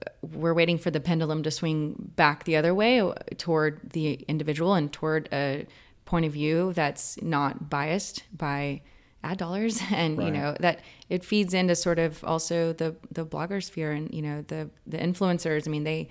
uh, 0.00 0.10
we're 0.22 0.54
waiting 0.54 0.78
for 0.78 0.92
the 0.92 1.00
pendulum 1.00 1.42
to 1.42 1.50
swing 1.50 1.96
back 2.14 2.44
the 2.44 2.54
other 2.54 2.72
way 2.72 3.00
uh, 3.00 3.12
toward 3.36 3.80
the 3.90 4.12
individual 4.28 4.74
and 4.74 4.92
toward 4.92 5.28
a 5.32 5.66
point 6.04 6.24
of 6.24 6.32
view 6.32 6.72
that's 6.72 7.20
not 7.20 7.68
biased 7.68 8.22
by 8.32 8.80
ad 9.24 9.38
dollars 9.38 9.80
and 9.92 10.18
right. 10.18 10.26
you 10.26 10.32
know 10.32 10.56
that 10.60 10.80
it 11.08 11.24
feeds 11.24 11.54
into 11.54 11.74
sort 11.74 11.98
of 11.98 12.22
also 12.24 12.72
the 12.72 12.94
the 13.10 13.24
blogger 13.24 13.62
sphere 13.62 13.92
and 13.92 14.12
you 14.12 14.22
know 14.22 14.42
the 14.48 14.70
the 14.86 14.98
influencers. 14.98 15.66
I 15.66 15.70
mean 15.70 15.84
they 15.84 16.08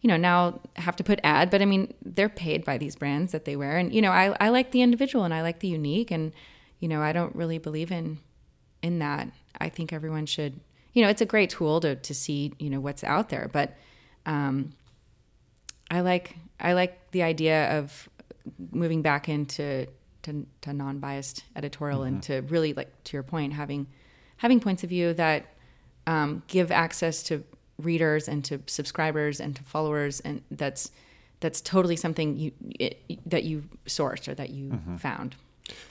you 0.00 0.08
know 0.08 0.16
now 0.16 0.60
have 0.76 0.94
to 0.94 1.02
put 1.02 1.18
ad 1.24 1.50
but 1.50 1.62
i 1.62 1.64
mean 1.64 1.92
they're 2.02 2.28
paid 2.28 2.64
by 2.64 2.78
these 2.78 2.94
brands 2.96 3.32
that 3.32 3.44
they 3.44 3.56
wear. 3.56 3.76
And 3.76 3.92
you 3.92 4.02
know 4.02 4.12
i, 4.12 4.36
I 4.40 4.50
like 4.50 4.70
the 4.70 4.82
individual 4.82 5.24
and 5.24 5.34
i 5.34 5.42
like 5.42 5.60
the 5.60 5.68
unique. 5.68 6.10
And 6.10 6.32
you 6.80 6.88
know 6.88 7.02
i 7.02 7.12
don't 7.12 7.34
really 7.34 7.58
believe 7.58 7.90
in 7.90 8.18
in 8.82 8.98
that. 9.00 9.28
I 9.58 9.68
think 9.68 9.92
everyone 9.92 10.26
should 10.26 10.60
you 10.92 11.02
know 11.02 11.08
it's 11.08 11.22
a 11.22 11.26
great 11.26 11.50
tool 11.50 11.80
to 11.80 11.96
to 11.96 12.14
see 12.14 12.52
you 12.58 12.70
know 12.70 12.80
what's 12.80 13.04
out 13.04 13.28
there. 13.28 13.48
But 13.52 13.76
um 14.26 14.72
i 15.88 16.00
like 16.00 16.36
i 16.58 16.72
like 16.72 17.12
the 17.12 17.22
idea 17.22 17.78
of 17.78 18.08
moving 18.72 19.02
back 19.02 19.28
into 19.28 19.86
to, 20.26 20.46
to 20.60 20.72
non-biased 20.72 21.44
editorial 21.54 22.00
mm-hmm. 22.00 22.14
and 22.14 22.22
to 22.24 22.40
really 22.42 22.72
like 22.72 22.90
to 23.04 23.16
your 23.16 23.22
point 23.22 23.52
having 23.52 23.86
having 24.38 24.60
points 24.60 24.84
of 24.84 24.90
view 24.90 25.14
that 25.14 25.46
um, 26.06 26.42
give 26.46 26.70
access 26.70 27.22
to 27.24 27.42
readers 27.78 28.28
and 28.28 28.44
to 28.44 28.60
subscribers 28.66 29.40
and 29.40 29.56
to 29.56 29.62
followers 29.62 30.20
and 30.20 30.42
that's 30.50 30.90
that's 31.40 31.60
totally 31.60 31.96
something 31.96 32.36
you 32.36 32.52
it, 32.78 33.00
that 33.26 33.44
you 33.44 33.62
sourced 33.86 34.26
or 34.26 34.34
that 34.34 34.50
you 34.50 34.70
mm-hmm. 34.70 34.96
found 34.96 35.36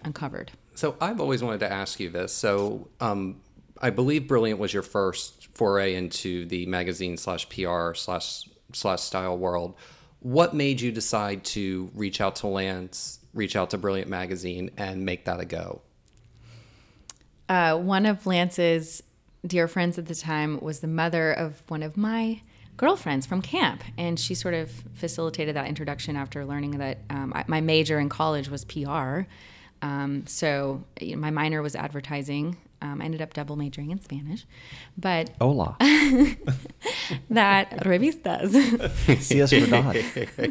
uncovered 0.03 0.51
so 0.73 0.95
i've 0.99 1.21
always 1.21 1.43
wanted 1.43 1.59
to 1.59 1.71
ask 1.71 1.99
you 1.99 2.09
this 2.09 2.33
so 2.33 2.87
um, 2.99 3.39
i 3.81 3.89
believe 3.89 4.27
brilliant 4.27 4.59
was 4.59 4.73
your 4.73 4.83
first 4.83 5.47
foray 5.53 5.95
into 5.95 6.45
the 6.47 6.65
magazine 6.65 7.17
slash 7.17 7.47
pr 7.49 7.93
slash 7.93 8.49
slash 8.73 9.01
style 9.01 9.37
world 9.37 9.75
what 10.21 10.55
made 10.55 10.81
you 10.81 10.91
decide 10.91 11.43
to 11.43 11.91
reach 11.93 12.19
out 12.19 12.37
to 12.37 12.47
lance 12.47 13.19
reach 13.35 13.55
out 13.55 13.69
to 13.69 13.77
Brilliant 13.77 14.09
Magazine 14.09 14.71
and 14.77 15.05
make 15.05 15.25
that 15.25 15.39
a 15.39 15.45
go? 15.45 15.81
Uh, 17.47 17.77
one 17.77 18.07
of 18.07 18.25
Lance's 18.25 19.03
dear 19.45 19.67
friends 19.67 19.99
at 19.99 20.07
the 20.07 20.15
time 20.15 20.59
was 20.59 20.79
the 20.79 20.87
mother 20.87 21.31
of 21.31 21.61
one 21.67 21.83
of 21.83 21.95
my 21.95 22.41
girlfriends 22.77 23.25
from 23.25 23.41
camp, 23.41 23.83
and 23.97 24.19
she 24.19 24.33
sort 24.33 24.53
of 24.53 24.71
facilitated 24.93 25.55
that 25.55 25.67
introduction 25.67 26.15
after 26.15 26.45
learning 26.45 26.71
that 26.79 26.97
um, 27.09 27.31
I, 27.35 27.45
my 27.47 27.61
major 27.61 27.99
in 27.99 28.09
college 28.09 28.49
was 28.49 28.65
PR. 28.65 29.21
Um, 29.81 30.25
so 30.25 30.83
you 30.99 31.15
know, 31.15 31.21
my 31.21 31.29
minor 31.29 31.61
was 31.61 31.75
advertising, 31.75 32.57
um, 32.85 33.01
I 33.01 33.05
ended 33.05 33.21
up 33.21 33.33
double 33.33 33.55
majoring 33.55 33.91
in 33.91 33.99
Spanish, 33.99 34.45
but 34.97 35.31
hola, 35.41 35.75
that 37.29 37.71
revistas. 37.85 38.51
Si 39.21 39.41
es 39.41 39.51
verdad. 39.51 40.49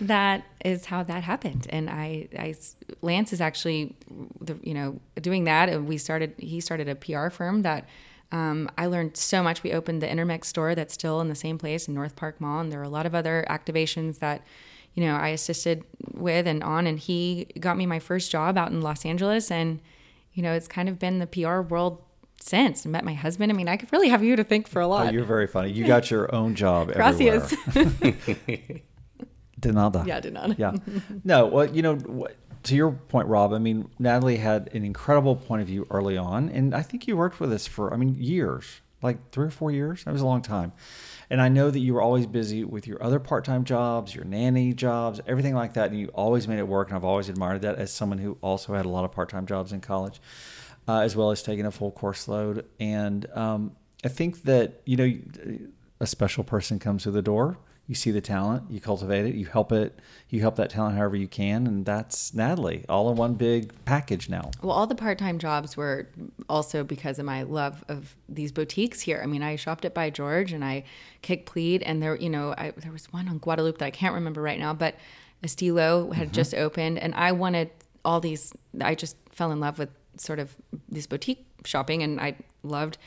that 0.00 0.44
is 0.64 0.86
how 0.86 1.02
that 1.02 1.24
happened, 1.24 1.66
and 1.70 1.90
I, 1.90 2.28
I, 2.38 2.54
Lance 3.02 3.32
is 3.32 3.40
actually, 3.40 3.96
the, 4.40 4.58
you 4.62 4.74
know, 4.74 5.00
doing 5.20 5.44
that, 5.44 5.68
and 5.68 5.88
we 5.88 5.98
started. 5.98 6.34
He 6.38 6.60
started 6.60 6.88
a 6.88 6.94
PR 6.94 7.28
firm 7.30 7.62
that. 7.62 7.88
Um, 8.30 8.70
I 8.76 8.84
learned 8.84 9.16
so 9.16 9.42
much. 9.42 9.62
We 9.62 9.72
opened 9.72 10.02
the 10.02 10.06
Intermix 10.06 10.48
store 10.48 10.74
that's 10.74 10.92
still 10.92 11.22
in 11.22 11.30
the 11.30 11.34
same 11.34 11.56
place 11.56 11.88
in 11.88 11.94
North 11.94 12.14
Park 12.14 12.42
Mall, 12.42 12.60
and 12.60 12.70
there 12.70 12.78
are 12.78 12.82
a 12.82 12.88
lot 12.90 13.06
of 13.06 13.14
other 13.14 13.46
activations 13.48 14.18
that 14.18 14.42
you 14.92 15.02
know 15.02 15.16
I 15.16 15.28
assisted 15.28 15.82
with 16.12 16.46
and 16.46 16.62
on. 16.62 16.86
And 16.86 16.98
he 16.98 17.46
got 17.58 17.78
me 17.78 17.86
my 17.86 17.98
first 17.98 18.30
job 18.30 18.58
out 18.58 18.70
in 18.70 18.82
Los 18.82 19.06
Angeles, 19.06 19.50
and 19.50 19.80
you 20.32 20.42
know, 20.42 20.52
it's 20.52 20.68
kind 20.68 20.88
of 20.88 20.98
been 20.98 21.18
the 21.18 21.26
PR 21.26 21.60
world 21.60 22.02
since. 22.40 22.86
I 22.86 22.88
met 22.88 23.04
my 23.04 23.14
husband. 23.14 23.50
I 23.50 23.54
mean, 23.54 23.68
I 23.68 23.76
could 23.76 23.92
really 23.92 24.08
have 24.08 24.22
you 24.22 24.36
to 24.36 24.44
thank 24.44 24.68
for 24.68 24.80
a 24.80 24.86
lot. 24.86 25.06
Oh, 25.08 25.10
you're 25.10 25.24
very 25.24 25.46
funny. 25.46 25.72
You 25.72 25.86
got 25.86 26.10
your 26.10 26.32
own 26.34 26.54
job 26.54 26.92
Gracias. 26.92 27.54
everywhere. 27.74 28.16
de 29.60 29.72
nada. 29.72 30.04
Yeah, 30.06 30.20
de 30.20 30.30
nada. 30.30 30.54
Yeah. 30.58 30.72
No, 31.24 31.46
well, 31.46 31.66
you 31.66 31.82
know, 31.82 32.28
to 32.64 32.76
your 32.76 32.92
point, 32.92 33.28
Rob, 33.28 33.52
I 33.52 33.58
mean, 33.58 33.88
Natalie 33.98 34.36
had 34.36 34.70
an 34.72 34.84
incredible 34.84 35.36
point 35.36 35.62
of 35.62 35.68
view 35.68 35.86
early 35.90 36.16
on. 36.16 36.48
And 36.48 36.74
I 36.74 36.82
think 36.82 37.06
you 37.08 37.16
worked 37.16 37.40
with 37.40 37.52
us 37.52 37.66
for, 37.66 37.92
I 37.92 37.96
mean, 37.96 38.14
years, 38.14 38.80
like 39.02 39.30
three 39.32 39.46
or 39.46 39.50
four 39.50 39.70
years. 39.70 40.04
That 40.04 40.12
was 40.12 40.22
a 40.22 40.26
long 40.26 40.42
time. 40.42 40.72
And 41.30 41.42
I 41.42 41.48
know 41.48 41.70
that 41.70 41.78
you 41.78 41.94
were 41.94 42.00
always 42.00 42.26
busy 42.26 42.64
with 42.64 42.86
your 42.86 43.02
other 43.02 43.18
part 43.18 43.44
time 43.44 43.64
jobs, 43.64 44.14
your 44.14 44.24
nanny 44.24 44.72
jobs, 44.72 45.20
everything 45.26 45.54
like 45.54 45.74
that. 45.74 45.90
And 45.90 46.00
you 46.00 46.08
always 46.08 46.48
made 46.48 46.58
it 46.58 46.66
work. 46.66 46.88
And 46.88 46.96
I've 46.96 47.04
always 47.04 47.28
admired 47.28 47.62
that 47.62 47.76
as 47.76 47.92
someone 47.92 48.18
who 48.18 48.38
also 48.40 48.74
had 48.74 48.86
a 48.86 48.88
lot 48.88 49.04
of 49.04 49.12
part 49.12 49.28
time 49.28 49.46
jobs 49.46 49.72
in 49.72 49.80
college, 49.80 50.20
uh, 50.86 51.00
as 51.00 51.14
well 51.14 51.30
as 51.30 51.42
taking 51.42 51.66
a 51.66 51.70
full 51.70 51.90
course 51.90 52.28
load. 52.28 52.64
And 52.80 53.26
um, 53.34 53.76
I 54.04 54.08
think 54.08 54.44
that, 54.44 54.80
you 54.86 54.96
know, 54.96 55.68
a 56.00 56.06
special 56.06 56.44
person 56.44 56.78
comes 56.78 57.02
to 57.02 57.10
the 57.10 57.22
door 57.22 57.58
you 57.88 57.94
see 57.94 58.10
the 58.10 58.20
talent, 58.20 58.70
you 58.70 58.80
cultivate 58.80 59.24
it, 59.24 59.34
you 59.34 59.46
help 59.46 59.72
it, 59.72 59.98
you 60.28 60.42
help 60.42 60.56
that 60.56 60.68
talent 60.68 60.94
however 60.94 61.16
you 61.16 61.26
can, 61.26 61.66
and 61.66 61.86
that's 61.86 62.34
Natalie, 62.34 62.84
all 62.86 63.10
in 63.10 63.16
one 63.16 63.32
big 63.32 63.72
package 63.86 64.28
now. 64.28 64.50
Well, 64.62 64.72
all 64.72 64.86
the 64.86 64.94
part-time 64.94 65.38
jobs 65.38 65.74
were 65.74 66.06
also 66.50 66.84
because 66.84 67.18
of 67.18 67.24
my 67.24 67.44
love 67.44 67.82
of 67.88 68.14
these 68.28 68.52
boutiques 68.52 69.00
here. 69.00 69.20
I 69.22 69.26
mean, 69.26 69.42
I 69.42 69.56
shopped 69.56 69.86
at 69.86 69.94
By 69.94 70.10
George 70.10 70.52
and 70.52 70.62
I 70.62 70.84
kicked 71.22 71.46
pleat, 71.46 71.82
and 71.84 72.02
there, 72.02 72.14
you 72.14 72.28
know, 72.28 72.54
I, 72.58 72.72
there 72.76 72.92
was 72.92 73.10
one 73.10 73.26
on 73.26 73.38
Guadalupe 73.38 73.78
that 73.78 73.86
I 73.86 73.90
can't 73.90 74.14
remember 74.14 74.42
right 74.42 74.60
now, 74.60 74.74
but 74.74 74.94
Estilo 75.42 76.12
had 76.12 76.26
mm-hmm. 76.26 76.34
just 76.34 76.54
opened, 76.54 76.98
and 76.98 77.14
I 77.14 77.32
wanted 77.32 77.70
all 78.04 78.20
these. 78.20 78.52
I 78.82 78.94
just 78.94 79.16
fell 79.32 79.50
in 79.50 79.60
love 79.60 79.78
with 79.78 79.88
sort 80.18 80.40
of 80.40 80.54
this 80.90 81.06
boutique 81.06 81.46
shopping, 81.64 82.02
and 82.02 82.20
I 82.20 82.36
loved 82.62 82.98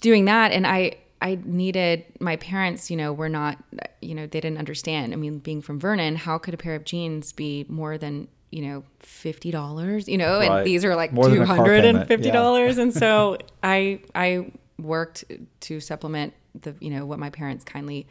doing 0.00 0.24
that, 0.24 0.50
and 0.50 0.66
I 0.66 0.96
I 1.20 1.38
needed 1.44 2.04
my 2.20 2.36
parents, 2.36 2.90
you 2.90 2.96
know, 2.96 3.12
were 3.12 3.28
not, 3.28 3.58
you 4.00 4.14
know, 4.14 4.26
they 4.26 4.40
didn't 4.40 4.58
understand. 4.58 5.12
I 5.12 5.16
mean, 5.16 5.38
being 5.38 5.62
from 5.62 5.80
Vernon, 5.80 6.16
how 6.16 6.38
could 6.38 6.54
a 6.54 6.56
pair 6.56 6.74
of 6.74 6.84
jeans 6.84 7.32
be 7.32 7.66
more 7.68 7.98
than, 7.98 8.28
you 8.50 8.62
know, 8.62 8.84
fifty 9.00 9.50
dollars? 9.50 10.08
You 10.08 10.18
know, 10.18 10.38
right. 10.38 10.50
and 10.50 10.66
these 10.66 10.84
are 10.84 10.94
like 10.94 11.10
two 11.14 11.44
hundred 11.44 11.84
and 11.84 12.06
fifty 12.06 12.30
dollars. 12.30 12.76
Yeah. 12.76 12.84
and 12.84 12.94
so 12.94 13.38
I 13.62 14.00
I 14.14 14.52
worked 14.78 15.24
to 15.60 15.80
supplement 15.80 16.34
the, 16.60 16.74
you 16.80 16.90
know, 16.90 17.04
what 17.04 17.18
my 17.18 17.30
parents 17.30 17.64
kindly 17.64 18.06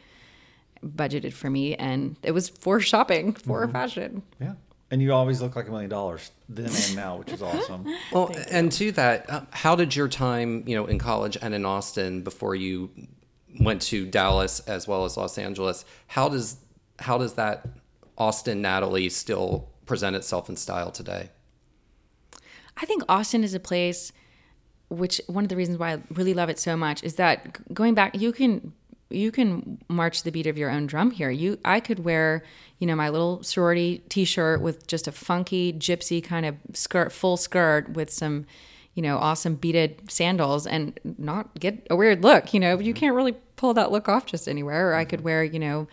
budgeted 0.84 1.32
for 1.32 1.48
me, 1.48 1.74
and 1.74 2.16
it 2.22 2.32
was 2.32 2.48
for 2.48 2.78
shopping, 2.80 3.32
for 3.32 3.62
mm-hmm. 3.62 3.72
fashion. 3.72 4.22
Yeah. 4.40 4.54
And 4.90 5.02
you 5.02 5.12
always 5.12 5.42
look 5.42 5.54
like 5.54 5.68
a 5.68 5.70
million 5.70 5.90
dollars 5.90 6.30
then 6.48 6.66
and 6.66 6.96
now, 6.96 7.16
which 7.16 7.30
is 7.30 7.42
awesome. 7.42 7.86
Well, 8.10 8.34
and 8.50 8.72
to 8.72 8.90
that, 8.92 9.28
uh, 9.28 9.40
how 9.50 9.76
did 9.76 9.94
your 9.94 10.08
time, 10.08 10.64
you 10.66 10.74
know, 10.74 10.86
in 10.86 10.98
college 10.98 11.36
and 11.40 11.54
in 11.54 11.66
Austin 11.66 12.22
before 12.22 12.54
you 12.54 12.90
went 13.60 13.82
to 13.82 14.06
Dallas 14.06 14.60
as 14.60 14.88
well 14.88 15.04
as 15.04 15.16
Los 15.16 15.36
Angeles? 15.36 15.84
How 16.06 16.28
does 16.28 16.56
how 16.98 17.18
does 17.18 17.34
that 17.34 17.66
Austin 18.16 18.60
Natalie 18.62 19.08
still 19.08 19.68
present 19.86 20.16
itself 20.16 20.48
in 20.48 20.56
style 20.56 20.90
today? 20.90 21.30
I 22.76 22.86
think 22.86 23.02
Austin 23.08 23.44
is 23.44 23.54
a 23.54 23.60
place 23.60 24.12
which 24.88 25.20
one 25.26 25.44
of 25.44 25.50
the 25.50 25.56
reasons 25.56 25.78
why 25.78 25.92
I 25.92 26.02
really 26.10 26.34
love 26.34 26.48
it 26.48 26.58
so 26.58 26.76
much 26.76 27.04
is 27.04 27.16
that 27.16 27.72
going 27.74 27.94
back 27.94 28.18
you 28.18 28.32
can 28.32 28.72
you 29.10 29.30
can 29.30 29.78
march 29.88 30.22
the 30.22 30.30
beat 30.30 30.46
of 30.46 30.58
your 30.58 30.70
own 30.70 30.86
drum 30.86 31.10
here. 31.10 31.30
You 31.30 31.58
I 31.64 31.80
could 31.80 32.04
wear, 32.04 32.44
you 32.78 32.86
know, 32.86 32.96
my 32.96 33.08
little 33.08 33.42
sorority 33.42 34.02
t-shirt 34.08 34.60
with 34.60 34.86
just 34.86 35.08
a 35.08 35.12
funky 35.12 35.72
gypsy 35.72 36.22
kind 36.22 36.46
of 36.46 36.56
skirt 36.72 37.12
full 37.12 37.36
skirt 37.36 37.90
with 37.90 38.10
some 38.10 38.46
you 38.98 39.02
know, 39.02 39.16
awesome 39.18 39.54
beaded 39.54 40.10
sandals 40.10 40.66
and 40.66 40.98
not 41.18 41.54
get 41.60 41.86
a 41.88 41.94
weird 41.94 42.24
look, 42.24 42.52
you 42.52 42.58
know, 42.58 42.80
you 42.80 42.92
mm-hmm. 42.92 42.98
can't 42.98 43.14
really 43.14 43.36
pull 43.54 43.72
that 43.72 43.92
look 43.92 44.08
off 44.08 44.26
just 44.26 44.48
anywhere. 44.48 44.90
Or 44.90 44.94
I 44.96 45.04
could 45.04 45.20
mm-hmm. 45.20 45.26
wear, 45.26 45.44
you 45.44 45.60
know, 45.60 45.86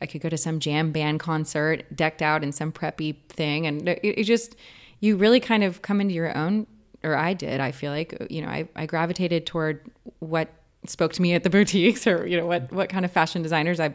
I 0.00 0.06
could 0.06 0.20
go 0.20 0.28
to 0.28 0.36
some 0.36 0.60
jam 0.60 0.92
band 0.92 1.18
concert 1.18 1.84
decked 1.96 2.22
out 2.22 2.44
in 2.44 2.52
some 2.52 2.70
preppy 2.70 3.16
thing. 3.28 3.66
And 3.66 3.88
it, 3.88 4.00
it 4.04 4.22
just, 4.22 4.54
you 5.00 5.16
really 5.16 5.40
kind 5.40 5.64
of 5.64 5.82
come 5.82 6.00
into 6.00 6.14
your 6.14 6.36
own, 6.38 6.68
or 7.02 7.16
I 7.16 7.34
did, 7.34 7.58
I 7.58 7.72
feel 7.72 7.90
like, 7.90 8.28
you 8.30 8.42
know, 8.42 8.48
I, 8.48 8.68
I 8.76 8.86
gravitated 8.86 9.44
toward 9.44 9.80
what 10.20 10.48
spoke 10.86 11.12
to 11.14 11.22
me 11.22 11.34
at 11.34 11.42
the 11.42 11.50
boutiques 11.58 12.06
or, 12.06 12.26
you 12.26 12.36
know, 12.36 12.46
what, 12.46 12.72
what 12.72 12.88
kind 12.88 13.04
of 13.04 13.12
fashion 13.12 13.42
designers 13.42 13.80
I 13.80 13.94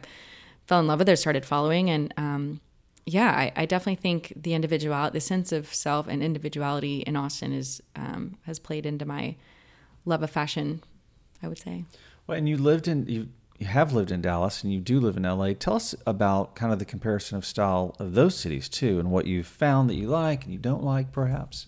fell 0.66 0.80
in 0.80 0.88
love 0.88 1.00
with 1.00 1.10
or 1.10 1.16
started 1.16 1.46
following. 1.46 1.90
And, 1.90 2.14
um, 2.18 2.62
yeah, 3.06 3.32
I, 3.32 3.54
I, 3.56 3.66
definitely 3.66 3.96
think 3.96 4.34
the 4.36 4.54
individuality, 4.54 5.14
the 5.14 5.22
sense 5.22 5.54
of 5.54 5.74
self 5.74 6.08
and 6.10 6.22
individuality 6.22 7.00
in 7.00 7.16
Austin 7.16 7.54
is 7.54 7.82
um, 7.96 8.36
has 8.44 8.60
played 8.60 8.86
into 8.86 9.06
my 9.06 9.36
love 10.04 10.24
of 10.24 10.30
fashion. 10.30 10.84
I 11.42 11.48
would 11.48 11.58
say. 11.58 11.86
Well, 12.26 12.38
and 12.38 12.50
you 12.50 12.58
lived 12.58 12.88
in 12.88 13.06
you 13.08 13.30
you 13.60 13.66
have 13.66 13.92
lived 13.92 14.12
in 14.12 14.22
Dallas 14.22 14.64
and 14.64 14.72
you 14.72 14.80
do 14.80 15.00
live 15.00 15.18
in 15.18 15.24
LA. 15.24 15.54
Tell 15.54 15.76
us 15.76 15.96
about 16.06 16.56
kind 16.56 16.72
of 16.72 16.80
the 16.80 16.86
comparison 16.86 17.38
of 17.38 17.46
style 17.46 17.96
of 17.98 18.14
those 18.14 18.38
cities 18.38 18.70
too, 18.70 19.00
and 19.00 19.10
what 19.10 19.26
you've 19.26 19.48
found 19.48 19.90
that 19.90 19.96
you 19.96 20.08
like 20.08 20.44
and 20.44 20.54
you 20.54 20.60
don't 20.60 20.84
like, 20.84 21.12
perhaps. 21.12 21.68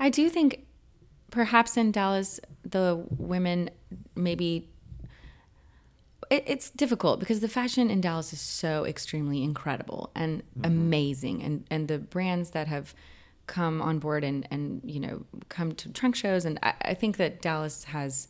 I 0.00 0.10
do 0.10 0.28
think 0.28 0.63
perhaps 1.34 1.76
in 1.76 1.90
Dallas 1.90 2.38
the 2.62 3.04
women 3.18 3.68
maybe 4.14 4.68
it, 6.30 6.44
it's 6.46 6.70
difficult 6.70 7.20
because 7.20 7.40
the 7.40 7.48
fashion 7.48 7.90
in 7.90 8.00
Dallas 8.00 8.32
is 8.32 8.40
so 8.40 8.84
extremely 8.84 9.42
incredible 9.42 10.10
and 10.14 10.42
mm-hmm. 10.42 10.64
amazing, 10.64 11.42
and 11.42 11.64
and 11.70 11.88
the 11.88 11.98
brands 11.98 12.50
that 12.50 12.68
have 12.68 12.94
come 13.46 13.82
on 13.82 13.98
board 13.98 14.24
and 14.24 14.46
and 14.50 14.80
you 14.84 15.00
know 15.00 15.26
come 15.48 15.72
to 15.72 15.92
trunk 15.92 16.16
shows, 16.16 16.44
and 16.44 16.58
I, 16.62 16.74
I 16.82 16.94
think 16.94 17.16
that 17.16 17.42
Dallas 17.42 17.84
has 17.84 18.28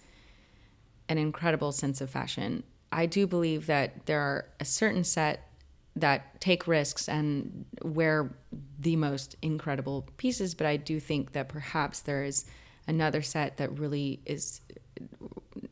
an 1.09 1.19
incredible 1.19 1.73
sense 1.73 2.01
of 2.01 2.09
fashion. 2.11 2.65
I 2.91 3.07
do 3.07 3.27
believe 3.27 3.67
that 3.67 4.07
there 4.07 4.21
are 4.21 4.47
a 4.61 4.65
certain 4.65 5.05
set 5.05 5.51
that 5.97 6.41
take 6.41 6.67
risks 6.67 7.09
and 7.09 7.67
wear 7.83 8.35
the 8.81 8.97
most 8.97 9.37
incredible 9.43 10.09
pieces, 10.17 10.55
but 10.55 10.67
I 10.67 10.77
do 10.77 10.99
think 10.99 11.33
that 11.33 11.49
perhaps 11.49 12.01
there 12.01 12.25
is 12.25 12.47
another 12.87 13.23
set 13.23 13.57
that 13.59 13.79
really 13.79 14.21
is 14.25 14.61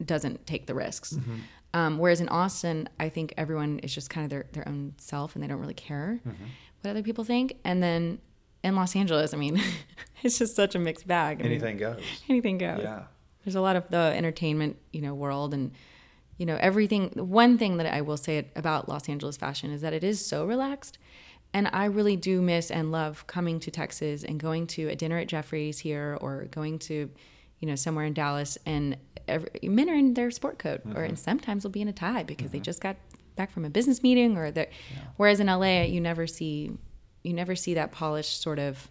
doesn't 0.05 0.47
take 0.47 0.67
the 0.67 0.75
risks. 0.75 1.13
Mm-hmm. 1.13 1.37
Um, 1.75 1.99
whereas 1.99 2.21
in 2.21 2.29
Austin, 2.29 2.89
I 3.01 3.09
think 3.09 3.33
everyone 3.37 3.79
is 3.79 3.95
just 3.95 4.11
kind 4.11 4.25
of 4.25 4.31
their, 4.31 4.47
their 4.53 4.69
own 4.69 4.95
self 4.99 5.35
and 5.35 5.43
they 5.43 5.49
don't 5.49 5.61
really 5.61 5.75
care 5.75 6.21
mm-hmm. 6.27 6.45
what 6.81 6.91
other 6.91 7.03
people 7.03 7.25
think. 7.25 7.57
And 7.65 7.83
then 7.83 8.19
in 8.63 8.77
Los 8.77 8.95
Angeles, 8.95 9.33
I 9.33 9.39
mean, 9.39 9.61
it's 10.23 10.39
just 10.39 10.55
such 10.55 10.75
a 10.75 10.79
mixed 10.79 11.07
bag. 11.07 11.41
I 11.41 11.45
anything 11.45 11.77
mean, 11.77 11.95
goes. 11.95 12.03
Anything 12.29 12.59
goes. 12.59 12.81
Yeah. 12.83 13.05
There's 13.45 13.55
a 13.55 13.61
lot 13.61 13.77
of 13.77 13.89
the 13.89 14.13
entertainment, 14.15 14.77
you 14.93 15.01
know, 15.01 15.15
world 15.15 15.55
and, 15.55 15.73
you 16.37 16.47
know, 16.47 16.57
everything. 16.61 17.11
One 17.15 17.59
thing 17.59 17.79
that 17.79 17.93
I 17.93 18.03
will 18.03 18.17
say 18.17 18.47
about 18.55 18.89
Los 18.89 19.09
Angeles 19.09 19.37
fashion 19.37 19.73
is 19.73 19.81
that 19.81 19.93
it 19.93 20.05
is 20.05 20.25
so 20.25 20.45
relaxed. 20.45 20.99
And 21.55 21.69
I 21.73 21.87
really 21.87 22.17
do 22.17 22.41
miss 22.41 22.71
and 22.71 22.91
love 22.93 23.27
coming 23.27 23.61
to 23.61 23.71
Texas 23.71 24.25
and 24.25 24.41
going 24.41 24.67
to 24.69 24.89
a 24.89 24.97
dinner 24.97 25.19
at 25.19 25.29
Jeffrey's 25.29 25.79
here 25.79 26.17
or 26.21 26.47
going 26.51 26.79
to, 26.81 27.11
you 27.61 27.69
know, 27.69 27.75
somewhere 27.75 28.07
in 28.07 28.15
Dallas 28.15 28.57
and 28.65 28.97
every, 29.29 29.51
men 29.63 29.89
are 29.89 29.95
in 29.95 30.15
their 30.15 30.31
sport 30.31 30.59
coat 30.59 30.81
mm-hmm. 30.87 30.97
or 30.97 31.03
and 31.03 31.19
sometimes 31.19 31.65
will 31.65 31.71
be 31.71 31.83
in 31.83 31.89
a 31.89 31.93
tie 31.93 32.23
because 32.23 32.47
mm-hmm. 32.47 32.53
they 32.53 32.61
just 32.61 32.81
got 32.81 32.97
back 33.37 33.51
from 33.51 33.65
a 33.65 33.71
business 33.71 34.03
meeting 34.03 34.37
or 34.37 34.51
that 34.51 34.71
yeah. 34.93 34.99
whereas 35.17 35.41
in 35.41 35.47
LA 35.47 35.83
you 35.83 36.01
never 36.01 36.27
see 36.27 36.71
you 37.23 37.33
never 37.33 37.57
see 37.57 37.75
that 37.75 37.93
polished 37.93 38.43
sort 38.43 38.59
of 38.59 38.91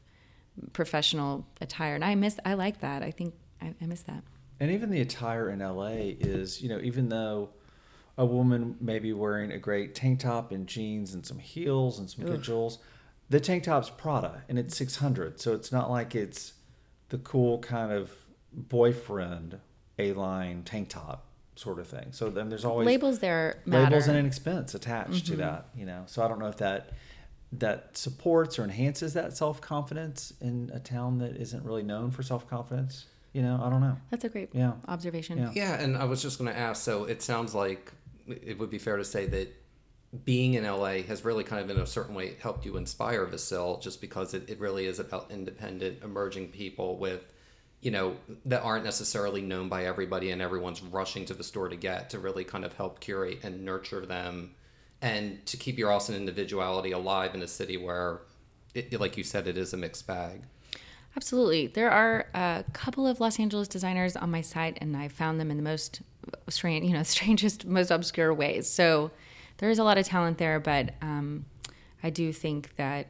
professional 0.73 1.45
attire 1.59 1.95
and 1.95 2.03
I 2.03 2.15
miss 2.15 2.39
I 2.45 2.55
like 2.55 2.79
that 2.81 3.03
I 3.03 3.11
think 3.11 3.35
I, 3.61 3.73
I 3.81 3.85
miss 3.85 4.01
that 4.03 4.23
and 4.59 4.71
even 4.71 4.89
the 4.89 5.01
attire 5.01 5.49
in 5.49 5.59
LA 5.59 6.15
is 6.19 6.61
you 6.61 6.69
know 6.69 6.79
even 6.81 7.09
though 7.09 7.49
a 8.21 8.25
woman 8.25 8.77
may 8.79 8.99
be 8.99 9.13
wearing 9.13 9.51
a 9.51 9.57
great 9.57 9.95
tank 9.95 10.19
top 10.19 10.51
and 10.51 10.67
jeans 10.67 11.13
and 11.13 11.25
some 11.25 11.39
heels 11.39 11.99
and 11.99 12.09
some 12.09 12.23
Ugh. 12.25 12.31
good 12.31 12.43
jewels 12.43 12.79
the 13.29 13.39
tank 13.39 13.63
top's 13.63 13.89
Prada 13.89 14.43
and 14.47 14.59
it's 14.59 14.75
600 14.77 15.39
so 15.39 15.53
it's 15.53 15.71
not 15.71 15.89
like 15.89 16.15
it's 16.15 16.53
the 17.09 17.17
cool 17.17 17.59
kind 17.59 17.91
of 17.91 18.11
boyfriend 18.53 19.59
a 19.97 20.13
line 20.13 20.63
tank 20.63 20.89
top 20.89 21.25
sort 21.55 21.79
of 21.79 21.87
thing. 21.87 22.07
So 22.11 22.29
then 22.29 22.49
there's 22.49 22.65
always 22.65 22.85
labels 22.85 23.19
there 23.19 23.61
matter. 23.65 23.83
labels 23.83 24.07
and 24.07 24.17
an 24.17 24.25
expense 24.25 24.73
attached 24.73 25.25
mm-hmm. 25.25 25.33
to 25.33 25.35
that, 25.37 25.67
you 25.75 25.85
know. 25.85 26.03
So 26.07 26.23
I 26.23 26.27
don't 26.27 26.39
know 26.39 26.47
if 26.47 26.57
that 26.57 26.91
that 27.53 27.97
supports 27.97 28.57
or 28.57 28.63
enhances 28.63 29.13
that 29.13 29.35
self 29.35 29.61
confidence 29.61 30.33
in 30.41 30.71
a 30.73 30.79
town 30.79 31.19
that 31.19 31.35
isn't 31.35 31.63
really 31.63 31.83
known 31.83 32.11
for 32.11 32.23
self 32.23 32.49
confidence. 32.49 33.05
You 33.33 33.41
know, 33.41 33.61
I 33.63 33.69
don't 33.69 33.79
know. 33.79 33.97
That's 34.09 34.25
a 34.25 34.29
great 34.29 34.49
yeah. 34.51 34.73
observation. 34.89 35.37
Yeah. 35.37 35.51
yeah, 35.53 35.81
and 35.81 35.95
I 35.95 36.03
was 36.03 36.21
just 36.21 36.37
going 36.37 36.51
to 36.51 36.57
ask. 36.57 36.83
So 36.83 37.05
it 37.05 37.21
sounds 37.21 37.55
like 37.55 37.93
it 38.27 38.57
would 38.59 38.69
be 38.69 38.77
fair 38.77 38.97
to 38.97 39.05
say 39.05 39.25
that 39.27 39.53
being 40.25 40.55
in 40.55 40.65
LA 40.65 41.03
has 41.03 41.23
really 41.23 41.43
kind 41.43 41.63
of 41.63 41.69
in 41.69 41.81
a 41.81 41.87
certain 41.87 42.13
way 42.13 42.35
helped 42.41 42.65
you 42.65 42.77
inspire 42.77 43.25
Vasil 43.25 43.81
just 43.81 44.01
because 44.01 44.33
it, 44.33 44.49
it 44.49 44.59
really 44.59 44.85
is 44.85 44.99
about 44.99 45.31
independent 45.31 46.03
emerging 46.03 46.49
people 46.49 46.97
with 46.97 47.33
you 47.81 47.91
know 47.91 48.15
that 48.45 48.61
aren't 48.61 48.83
necessarily 48.83 49.41
known 49.41 49.69
by 49.69 49.85
everybody 49.85 50.31
and 50.31 50.41
everyone's 50.41 50.81
rushing 50.81 51.25
to 51.25 51.33
the 51.33 51.43
store 51.43 51.69
to 51.69 51.75
get 51.75 52.09
to 52.11 52.19
really 52.19 52.43
kind 52.43 52.63
of 52.63 52.73
help 52.73 52.99
curate 52.99 53.39
and 53.43 53.65
nurture 53.65 54.05
them. 54.05 54.51
And 55.01 55.43
to 55.47 55.57
keep 55.57 55.79
your 55.79 55.91
Austin 55.91 56.15
individuality 56.15 56.91
alive 56.91 57.33
in 57.33 57.41
a 57.41 57.47
city 57.47 57.75
where 57.75 58.21
it, 58.75 58.99
like 58.99 59.17
you 59.17 59.23
said 59.23 59.47
it 59.47 59.57
is 59.57 59.73
a 59.73 59.77
mixed 59.77 60.05
bag. 60.05 60.43
Absolutely. 61.15 61.67
There 61.67 61.89
are 61.89 62.27
a 62.35 62.63
couple 62.71 63.07
of 63.07 63.19
los 63.19 63.39
angeles 63.39 63.67
designers 63.67 64.15
on 64.15 64.29
my 64.29 64.41
site 64.41 64.77
and 64.79 64.95
i 64.95 65.07
found 65.07 65.39
them 65.39 65.49
in 65.51 65.57
the 65.57 65.63
most 65.63 66.01
strange 66.49 66.85
you 66.85 66.93
know 66.93 67.03
strangest 67.17 67.65
most 67.65 67.91
obscure 67.91 68.33
ways 68.33 68.69
so 68.69 69.11
there 69.57 69.69
is 69.69 69.79
a 69.79 69.83
lot 69.83 69.97
of 69.97 70.05
talent 70.05 70.37
there 70.37 70.59
but 70.59 70.93
um, 71.01 71.45
i 72.03 72.09
do 72.09 72.31
think 72.33 72.75
that 72.75 73.07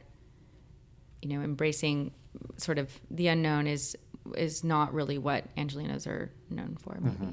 you 1.20 1.28
know 1.28 1.42
embracing 1.42 2.10
sort 2.56 2.78
of 2.78 3.00
the 3.10 3.28
unknown 3.28 3.66
is 3.66 3.96
is 4.36 4.64
not 4.64 4.92
really 4.92 5.18
what 5.18 5.54
Angelenos 5.56 6.06
are 6.06 6.30
known 6.50 6.76
for. 6.80 6.96
Maybe. 7.00 7.16
Mm-hmm. 7.16 7.30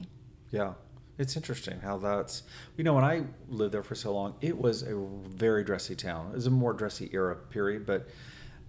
Yeah. 0.52 0.74
It's 1.18 1.36
interesting 1.36 1.82
how 1.82 1.98
that's, 1.98 2.44
you 2.78 2.84
know, 2.84 2.94
when 2.94 3.04
I 3.04 3.24
lived 3.50 3.74
there 3.74 3.84
for 3.84 3.96
so 3.96 4.14
long, 4.14 4.36
it 4.40 4.58
was 4.58 4.84
a 4.84 4.96
very 4.96 5.64
dressy 5.64 5.96
town. 5.96 6.30
It 6.32 6.36
was 6.36 6.48
a 6.48 6.52
more 6.52 6.72
dressy 6.72 7.10
era 7.12 7.36
period, 7.36 7.86
but 7.86 8.08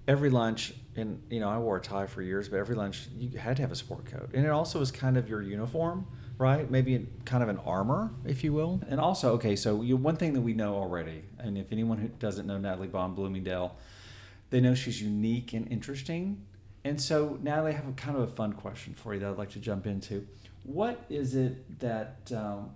every 0.09 0.31
lunch, 0.31 0.75
and, 0.97 1.23
you 1.31 1.39
know, 1.39 1.49
I 1.49 1.59
wore 1.59 1.77
a 1.77 1.81
tie 1.81 2.07
for 2.07 2.23
years, 2.23 2.49
but 2.49 2.59
every 2.59 2.75
lunch 2.75 3.09
you 3.17 3.39
had 3.39 3.57
to 3.57 3.63
have 3.63 3.71
a 3.71 3.77
sport 3.77 4.07
coat. 4.07 4.31
And 4.35 4.45
it 4.45 4.51
also 4.51 4.81
was 4.81 4.91
kind 4.91 5.17
of 5.17 5.29
your 5.29 5.43
uniform, 5.43 6.07
right? 6.41 6.69
Maybe 6.69 7.07
kind 7.25 7.45
of 7.45 7.49
an 7.49 7.59
armor, 7.59 8.11
if 8.25 8.43
you 8.43 8.53
will. 8.53 8.81
And 8.89 8.99
also, 8.99 9.35
okay, 9.35 9.55
so 9.55 9.83
you, 9.83 9.97
one 9.97 10.17
thing 10.17 10.33
that 10.33 10.41
we 10.41 10.55
know 10.55 10.75
already, 10.75 11.23
and 11.39 11.57
if 11.57 11.71
anyone 11.71 11.99
who 11.99 12.09
doesn't 12.09 12.47
know 12.47 12.59
Natalie 12.59 12.89
Bond 12.89 13.15
Bloomingdale, 13.15 13.77
they 14.51 14.61
know 14.61 14.75
she's 14.75 15.01
unique 15.01 15.53
and 15.53 15.71
interesting 15.71 16.45
and 16.85 17.01
so, 17.01 17.39
Natalie, 17.43 17.73
I 17.73 17.75
have 17.75 17.89
a 17.89 17.93
kind 17.93 18.17
of 18.17 18.23
a 18.23 18.27
fun 18.27 18.55
question 18.55 18.95
for 18.95 19.13
you 19.13 19.21
that 19.21 19.31
I'd 19.31 19.39
like 19.39 19.51
to 19.51 19.59
jump 19.59 19.87
into. 19.87 20.27
What 20.65 21.05
is 21.11 21.35
it 21.35 21.81
that 21.81 22.33
um, 22.35 22.71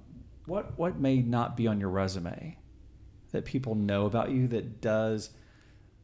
what 0.47 0.77
what 0.79 0.99
may 0.99 1.23
not 1.23 1.57
be 1.57 1.67
on 1.67 1.81
your 1.81 1.89
resume 1.89 2.59
that 3.33 3.45
people 3.45 3.75
know 3.75 4.07
about 4.07 4.31
you 4.31 4.47
that 4.49 4.81
does 4.81 5.31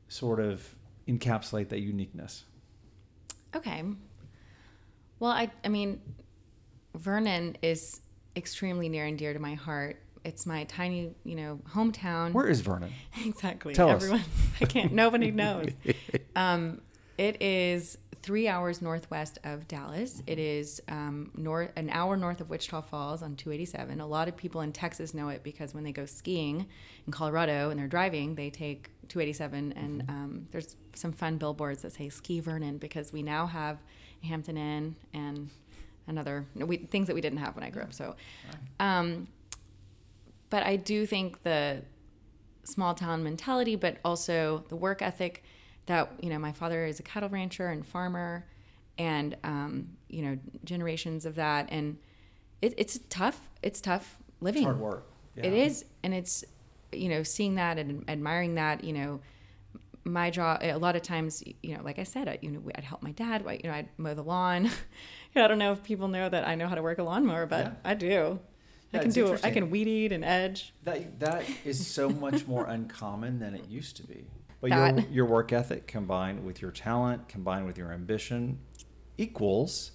sort 0.09 0.41
of 0.41 0.75
encapsulate 1.07 1.69
that 1.69 1.81
uniqueness? 1.81 2.45
Okay. 3.55 3.85
Well, 5.19 5.31
I 5.31 5.51
I 5.65 5.69
mean, 5.69 6.01
Vernon 6.95 7.57
is 7.63 8.01
extremely 8.37 8.89
near 8.89 9.07
and 9.07 9.19
dear 9.19 9.33
to 9.33 9.39
my 9.39 9.55
heart. 9.55 10.01
It's 10.25 10.45
my 10.45 10.65
tiny, 10.65 11.15
you 11.25 11.35
know, 11.35 11.61
hometown. 11.73 12.33
Where 12.33 12.47
is 12.47 12.61
Vernon? 12.61 12.93
exactly. 13.25 13.75
Tell 13.75 13.91
Everyone, 13.91 14.21
us. 14.21 14.27
I 14.61 14.65
can't. 14.67 14.93
Nobody 14.93 15.31
knows. 15.31 15.71
Um, 16.37 16.83
it 17.17 17.41
is 17.41 17.97
three 18.23 18.49
hours 18.49 18.83
northwest 18.83 19.39
of 19.45 19.67
Dallas. 19.67 20.23
It 20.27 20.39
is 20.39 20.83
um, 20.89 21.31
north 21.35 21.71
an 21.77 21.89
hour 21.91 22.17
north 22.17 22.41
of 22.41 22.51
Wichita 22.51 22.83
Falls 22.83 23.23
on 23.23 23.37
287. 23.37 24.01
A 24.01 24.07
lot 24.07 24.29
of 24.29 24.37
people 24.37 24.61
in 24.61 24.73
Texas 24.73 25.15
know 25.15 25.29
it 25.31 25.43
because 25.43 25.75
when 25.75 25.85
they 25.85 25.93
go 25.93 26.05
skiing 26.05 26.67
in 27.07 27.13
Colorado 27.13 27.71
and 27.71 27.81
they're 27.81 27.89
driving, 27.89 28.35
they 28.35 28.51
take 28.51 28.91
287, 29.09 29.73
and 29.73 30.03
um, 30.09 30.49
there's 30.53 30.77
some 30.95 31.13
fun 31.13 31.37
billboards 31.37 31.83
that 31.83 31.93
say 31.93 32.09
Ski 32.09 32.41
Vernon 32.41 32.79
because 32.79 33.13
we 33.13 33.23
now 33.23 33.47
have 33.47 33.79
Hampton 34.23 34.57
Inn 34.57 34.97
and 35.13 35.51
another 36.11 36.45
we, 36.55 36.77
things 36.77 37.07
that 37.07 37.15
we 37.15 37.21
didn't 37.23 37.39
have 37.39 37.55
when 37.55 37.65
I 37.65 37.71
grew 37.71 37.83
up. 37.83 37.95
So, 37.95 38.15
um, 38.79 39.29
but 40.51 40.65
I 40.65 40.77
do 40.77 41.07
think 41.07 41.43
the 41.43 41.83
small 42.65 42.95
town 42.95 43.23
mentality, 43.25 43.77
but 43.77 43.97
also 44.05 44.65
the 44.69 44.77
work 44.77 45.01
ethic 45.03 45.43
that 45.87 46.13
you 46.21 46.29
know 46.29 46.39
my 46.39 46.53
father 46.53 46.85
is 46.85 47.01
a 47.01 47.03
cattle 47.03 47.29
rancher 47.29 47.69
and 47.69 47.87
farmer, 47.87 48.47
and 48.99 49.37
um, 49.45 49.89
you 50.09 50.23
know 50.23 50.39
generations 50.65 51.25
of 51.25 51.37
that, 51.37 51.69
and 51.71 51.97
it, 52.61 52.75
it's 52.77 52.99
tough. 53.09 53.49
It's 53.63 53.81
tough 53.81 54.19
living. 54.41 54.65
hard 54.65 54.79
work. 54.79 55.07
It 55.37 55.47
Yeah. 55.47 55.65
is, 55.67 55.85
and 56.03 56.13
it's 56.13 56.45
you 56.93 57.09
know 57.09 57.23
seeing 57.23 57.55
that 57.55 57.79
and 57.79 58.05
admiring 58.09 58.57
that. 58.57 58.85
You 58.85 58.93
know, 58.93 59.21
my 60.05 60.31
job 60.31 60.61
a 60.63 60.75
lot 60.77 60.97
of 60.97 61.03
times, 61.03 61.43
you 61.63 61.77
know, 61.77 61.83
like 61.83 61.99
I 61.99 62.05
said, 62.05 62.29
I, 62.29 62.39
you 62.43 62.51
know, 62.51 62.61
I'd 62.75 62.85
help 62.85 63.03
my 63.03 63.13
dad. 63.13 63.43
You 63.63 63.71
know, 63.71 63.77
I'd 63.77 63.89
mow 63.99 64.15
the 64.15 64.23
lawn. 64.25 64.71
I 65.37 65.47
don't 65.47 65.59
know 65.59 65.73
if 65.73 65.83
people 65.83 66.09
know 66.09 66.29
that 66.29 66.47
I 66.47 66.55
know 66.55 66.67
how 66.67 66.75
to 66.75 66.83
work 66.83 66.99
a 66.99 67.03
lawnmower, 67.03 67.47
but 67.47 67.67
Yeah. 67.67 67.73
I 67.85 67.95
do. 67.95 68.41
Yeah, 68.93 69.01
I 69.01 69.03
can 69.03 69.13
do. 69.13 69.39
I 69.45 69.51
can 69.53 69.71
weed 69.71 69.87
eat 69.87 70.13
and 70.13 70.25
edge. 70.25 70.73
That 70.85 71.21
that 71.21 71.45
is 71.65 71.87
so 71.87 72.09
much 72.09 72.47
more 72.49 72.67
uncommon 72.67 73.39
than 73.39 73.55
it 73.55 73.69
used 73.69 73.97
to 73.99 74.03
be. 74.07 74.27
But 74.61 74.71
That- 74.71 74.95
your 75.05 75.11
your 75.11 75.27
work 75.27 75.53
ethic 75.53 75.87
combined 75.87 76.45
with 76.45 76.61
your 76.61 76.73
talent, 76.73 77.29
combined 77.29 77.67
with 77.67 77.79
your 77.79 77.93
ambition, 77.93 78.59
equals 79.17 79.93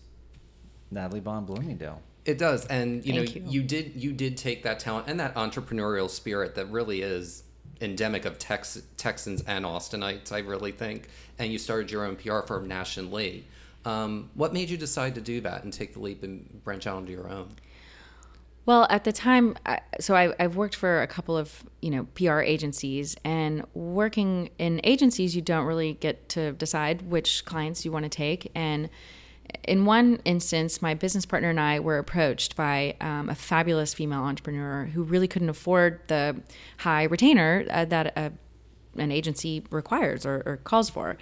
Natalie 0.91 1.19
Bond 1.19 1.47
Bloomingdale. 1.47 2.01
It 2.23 2.37
does, 2.37 2.65
and 2.67 3.05
you 3.05 3.13
Thank 3.13 3.35
know, 3.35 3.41
you. 3.41 3.51
you 3.61 3.63
did 3.63 3.95
you 4.01 4.13
did 4.13 4.37
take 4.37 4.63
that 4.63 4.79
talent 4.79 5.07
and 5.09 5.19
that 5.19 5.35
entrepreneurial 5.35 6.09
spirit 6.09 6.55
that 6.55 6.67
really 6.71 7.01
is 7.01 7.43
endemic 7.81 8.23
of 8.23 8.39
Tex- 8.39 8.81
Texans 8.95 9.43
and 9.45 9.65
Austinites, 9.65 10.31
I 10.31 10.39
really 10.39 10.71
think, 10.71 11.09
and 11.37 11.51
you 11.51 11.57
started 11.59 11.91
your 11.91 12.05
own 12.05 12.15
PR 12.15 12.39
firm, 12.41 12.67
Nash 12.69 12.95
and 12.97 13.11
Lee. 13.11 13.45
Um, 13.85 14.31
what 14.33 14.53
made 14.53 14.69
you 14.69 14.77
decide 14.77 15.15
to 15.15 15.21
do 15.21 15.41
that 15.41 15.63
and 15.63 15.71
take 15.71 15.93
the 15.93 15.99
leap 15.99 16.23
and 16.23 16.63
branch 16.63 16.87
out 16.87 16.99
into 16.99 17.11
your 17.11 17.29
own? 17.29 17.55
Well, 18.65 18.87
at 18.89 19.03
the 19.03 19.11
time, 19.11 19.55
so 19.99 20.15
I, 20.15 20.33
I've 20.39 20.55
worked 20.55 20.75
for 20.75 21.03
a 21.03 21.07
couple 21.07 21.37
of 21.37 21.63
you 21.81 21.91
know 21.91 22.05
PR 22.15 22.39
agencies, 22.39 23.15
and 23.23 23.63
working 23.75 24.49
in 24.57 24.81
agencies, 24.83 25.35
you 25.35 25.41
don't 25.41 25.65
really 25.65 25.93
get 25.93 26.27
to 26.29 26.53
decide 26.53 27.03
which 27.03 27.45
clients 27.45 27.85
you 27.85 27.91
want 27.91 28.03
to 28.03 28.09
take. 28.09 28.51
And 28.55 28.89
in 29.65 29.85
one 29.85 30.19
instance, 30.25 30.81
my 30.81 30.95
business 30.95 31.27
partner 31.27 31.51
and 31.51 31.59
I 31.59 31.79
were 31.79 31.99
approached 31.99 32.55
by 32.55 32.95
um, 33.01 33.29
a 33.29 33.35
fabulous 33.35 33.93
female 33.93 34.23
entrepreneur 34.23 34.85
who 34.85 35.03
really 35.03 35.27
couldn't 35.27 35.49
afford 35.49 36.01
the 36.07 36.41
high 36.79 37.03
retainer 37.03 37.65
uh, 37.69 37.85
that 37.85 38.17
a 38.17 38.31
an 38.97 39.11
agency 39.11 39.63
requires 39.69 40.25
or, 40.25 40.41
or 40.45 40.57
calls 40.57 40.89
for. 40.89 41.17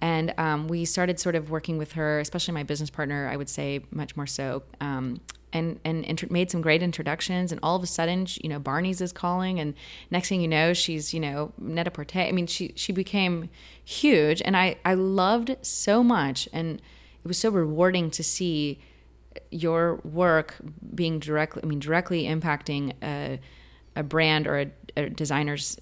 And 0.00 0.32
um, 0.38 0.68
we 0.68 0.84
started 0.84 1.18
sort 1.18 1.34
of 1.34 1.50
working 1.50 1.78
with 1.78 1.92
her, 1.92 2.20
especially 2.20 2.54
my 2.54 2.62
business 2.62 2.90
partner, 2.90 3.28
I 3.28 3.36
would 3.36 3.48
say 3.48 3.80
much 3.90 4.16
more 4.16 4.26
so. 4.26 4.62
Um, 4.80 5.20
and 5.52 5.80
and 5.82 6.30
made 6.30 6.50
some 6.50 6.60
great 6.60 6.82
introductions, 6.82 7.52
and 7.52 7.58
all 7.62 7.74
of 7.74 7.82
a 7.82 7.86
sudden, 7.86 8.26
she, 8.26 8.42
you 8.42 8.50
know, 8.50 8.58
Barney's 8.58 9.00
is 9.00 9.12
calling, 9.12 9.58
and 9.58 9.72
next 10.10 10.28
thing 10.28 10.42
you 10.42 10.48
know, 10.48 10.74
she's 10.74 11.14
you 11.14 11.20
know 11.20 11.52
Net-a-Porter. 11.56 12.20
I 12.20 12.32
mean, 12.32 12.46
she 12.46 12.72
she 12.76 12.92
became 12.92 13.48
huge, 13.82 14.42
and 14.42 14.56
I 14.56 14.76
I 14.84 14.92
loved 14.92 15.56
so 15.62 16.02
much, 16.02 16.50
and 16.52 16.82
it 17.24 17.26
was 17.26 17.38
so 17.38 17.50
rewarding 17.50 18.10
to 18.10 18.22
see 18.22 18.78
your 19.50 19.96
work 20.04 20.56
being 20.94 21.18
directly, 21.18 21.62
I 21.62 21.66
mean, 21.66 21.78
directly 21.78 22.24
impacting 22.24 22.92
a, 23.02 23.40
a 23.96 24.02
brand 24.02 24.46
or 24.46 24.60
a, 24.60 24.70
a 24.96 25.10
designer's 25.10 25.78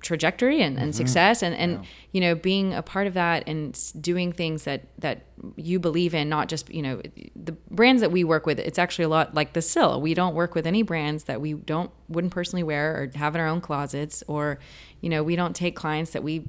trajectory 0.00 0.62
and, 0.62 0.78
and 0.78 0.92
mm-hmm. 0.92 0.98
success 0.98 1.42
and, 1.42 1.54
and 1.54 1.84
you 2.12 2.20
know 2.20 2.34
being 2.34 2.74
a 2.74 2.82
part 2.82 3.06
of 3.06 3.14
that 3.14 3.42
and 3.46 3.92
doing 4.00 4.32
things 4.32 4.64
that 4.64 4.86
that 4.98 5.26
you 5.56 5.78
believe 5.78 6.14
in 6.14 6.28
not 6.28 6.48
just 6.48 6.68
you 6.72 6.82
know 6.82 7.00
the 7.36 7.52
brands 7.70 8.00
that 8.00 8.10
we 8.10 8.24
work 8.24 8.46
with 8.46 8.58
it's 8.58 8.78
actually 8.78 9.04
a 9.04 9.08
lot 9.08 9.34
like 9.34 9.52
the 9.52 9.62
SIL 9.62 10.00
we 10.00 10.14
don't 10.14 10.34
work 10.34 10.54
with 10.54 10.66
any 10.66 10.82
brands 10.82 11.24
that 11.24 11.40
we 11.40 11.54
don't 11.54 11.90
wouldn't 12.08 12.32
personally 12.32 12.62
wear 12.62 13.02
or 13.02 13.18
have 13.18 13.34
in 13.34 13.40
our 13.40 13.46
own 13.46 13.60
closets 13.60 14.22
or 14.26 14.58
you 15.00 15.08
know 15.08 15.22
we 15.22 15.36
don't 15.36 15.54
take 15.54 15.76
clients 15.76 16.12
that 16.12 16.22
we 16.22 16.46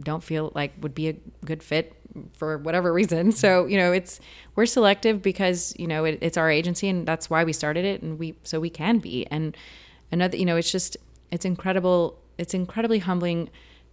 don't 0.00 0.22
feel 0.22 0.52
like 0.54 0.72
would 0.80 0.94
be 0.94 1.08
a 1.08 1.16
good 1.44 1.62
fit 1.62 1.94
for 2.32 2.58
whatever 2.58 2.92
reason. 3.00 3.32
So, 3.32 3.66
you 3.66 3.76
know, 3.76 3.92
it's 3.92 4.20
we're 4.54 4.66
selective 4.66 5.22
because, 5.22 5.74
you 5.78 5.86
know, 5.86 6.04
it, 6.04 6.18
it's 6.20 6.36
our 6.36 6.50
agency 6.50 6.88
and 6.88 7.06
that's 7.06 7.30
why 7.30 7.44
we 7.44 7.52
started 7.52 7.84
it 7.84 8.02
and 8.02 8.18
we 8.18 8.36
so 8.42 8.60
we 8.60 8.70
can 8.70 8.98
be. 8.98 9.26
And 9.26 9.56
another, 10.10 10.36
you 10.36 10.44
know, 10.44 10.56
it's 10.56 10.70
just 10.70 10.96
it's 11.30 11.44
incredible 11.44 12.18
it's 12.38 12.54
incredibly 12.54 13.00
humbling, 13.00 13.50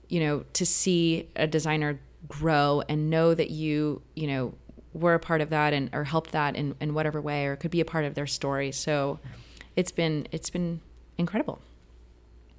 you 0.07 0.19
know, 0.19 0.45
to 0.53 0.65
see 0.65 1.27
a 1.35 1.47
designer 1.47 1.99
grow 2.27 2.81
and 2.87 3.09
know 3.09 3.33
that 3.33 3.49
you, 3.49 4.01
you 4.15 4.27
know, 4.27 4.53
were 4.93 5.13
a 5.13 5.19
part 5.19 5.41
of 5.41 5.49
that 5.49 5.73
and 5.73 5.89
or 5.93 6.05
helped 6.05 6.31
that 6.31 6.55
in, 6.55 6.75
in 6.79 6.93
whatever 6.93 7.19
way 7.19 7.45
or 7.45 7.55
could 7.55 7.71
be 7.71 7.81
a 7.81 7.85
part 7.85 8.05
of 8.05 8.15
their 8.15 8.27
story. 8.27 8.71
So 8.71 9.19
it's 9.75 9.91
been 9.91 10.27
it's 10.31 10.49
been 10.49 10.79
incredible. 11.17 11.59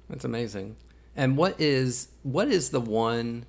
That's 0.09 0.23
amazing. 0.23 0.75
And 1.15 1.35
what 1.35 1.59
is 1.59 2.09
what 2.21 2.47
is 2.47 2.69
the 2.69 2.79
one 2.79 3.45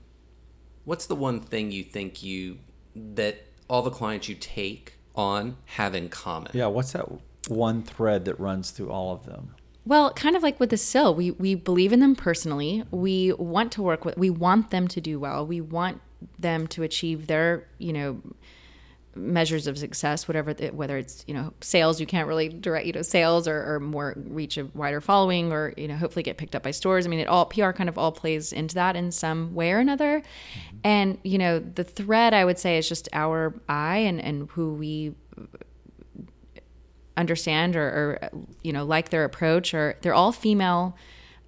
what's 0.84 1.06
the 1.06 1.14
one 1.14 1.40
thing 1.40 1.70
you 1.70 1.84
think 1.84 2.22
you 2.22 2.58
that 2.96 3.44
all 3.68 3.82
the 3.82 3.90
clients 3.90 4.28
you 4.28 4.34
take 4.34 4.94
on 5.14 5.56
have 5.66 5.94
in 5.94 6.08
common? 6.08 6.52
Yeah, 6.54 6.66
what's 6.66 6.92
that 6.92 7.06
one 7.48 7.82
thread 7.82 8.24
that 8.24 8.40
runs 8.40 8.70
through 8.70 8.90
all 8.90 9.12
of 9.12 9.26
them? 9.26 9.54
Well, 9.88 10.12
kind 10.12 10.36
of 10.36 10.42
like 10.42 10.60
with 10.60 10.68
the 10.68 10.76
SIL, 10.76 11.14
we 11.14 11.30
we 11.30 11.54
believe 11.54 11.94
in 11.94 12.00
them 12.00 12.14
personally. 12.14 12.84
We 12.90 13.32
want 13.32 13.72
to 13.72 13.82
work 13.82 14.04
with. 14.04 14.18
We 14.18 14.28
want 14.28 14.70
them 14.70 14.86
to 14.86 15.00
do 15.00 15.18
well. 15.18 15.46
We 15.46 15.62
want 15.62 16.02
them 16.38 16.66
to 16.68 16.82
achieve 16.82 17.26
their 17.26 17.66
you 17.78 17.94
know 17.94 18.20
measures 19.14 19.66
of 19.66 19.78
success, 19.78 20.28
whatever 20.28 20.52
the, 20.52 20.68
whether 20.72 20.98
it's 20.98 21.24
you 21.26 21.32
know 21.32 21.54
sales. 21.62 22.00
You 22.00 22.06
can't 22.06 22.28
really 22.28 22.50
direct 22.50 22.86
you 22.86 22.92
know 22.92 23.00
sales 23.00 23.48
or, 23.48 23.76
or 23.76 23.80
more 23.80 24.12
reach 24.18 24.58
a 24.58 24.66
wider 24.66 25.00
following 25.00 25.52
or 25.52 25.72
you 25.78 25.88
know 25.88 25.96
hopefully 25.96 26.22
get 26.22 26.36
picked 26.36 26.54
up 26.54 26.64
by 26.64 26.70
stores. 26.70 27.06
I 27.06 27.08
mean, 27.08 27.20
it 27.20 27.26
all 27.26 27.46
PR 27.46 27.70
kind 27.70 27.88
of 27.88 27.96
all 27.96 28.12
plays 28.12 28.52
into 28.52 28.74
that 28.74 28.94
in 28.94 29.10
some 29.10 29.54
way 29.54 29.72
or 29.72 29.78
another. 29.78 30.20
Mm-hmm. 30.20 30.76
And 30.84 31.18
you 31.22 31.38
know 31.38 31.60
the 31.60 31.84
thread 31.84 32.34
I 32.34 32.44
would 32.44 32.58
say 32.58 32.76
is 32.76 32.86
just 32.90 33.08
our 33.14 33.54
eye 33.70 33.96
and 33.96 34.20
and 34.20 34.50
who 34.50 34.74
we 34.74 35.14
understand 37.18 37.76
or, 37.76 37.82
or 37.82 38.30
you 38.62 38.72
know 38.72 38.84
like 38.84 39.10
their 39.10 39.24
approach 39.24 39.74
or 39.74 39.96
they're 40.02 40.14
all 40.14 40.32
female 40.32 40.96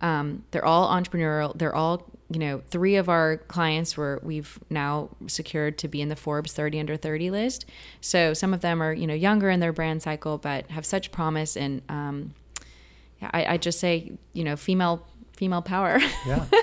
um, 0.01 0.45
they're 0.51 0.65
all 0.65 0.89
entrepreneurial 0.91 1.57
they're 1.57 1.75
all 1.75 2.03
you 2.29 2.39
know 2.41 2.61
three 2.71 2.97
of 2.97 3.09
our 3.09 3.37
clients 3.37 3.97
were 3.97 4.21
we've 4.23 4.59
now 4.69 5.09
secured 5.27 5.79
to 5.79 5.89
be 5.89 6.01
in 6.01 6.09
the 6.09 6.17
forbes 6.17 6.53
30 6.53 6.81
under 6.81 6.97
30 6.97 7.31
list 7.31 7.67
so 8.01 8.35
some 8.35 8.53
of 8.53 8.61
them 8.61 8.83
are 8.83 8.93
you 8.93 9.07
know 9.07 9.15
younger 9.15 9.49
in 9.49 9.61
their 9.61 9.73
brand 9.73 10.03
cycle 10.03 10.39
but 10.39 10.67
have 10.71 10.85
such 10.85 11.13
promise 11.13 11.57
and 11.57 11.83
um, 11.89 12.35
yeah, 13.23 13.31
I, 13.33 13.45
I 13.55 13.57
just 13.57 13.79
say 13.79 14.13
you 14.33 14.43
know 14.45 14.57
female 14.57 15.07
female 15.37 15.63
power 15.63 16.01
Yeah. 16.27 16.45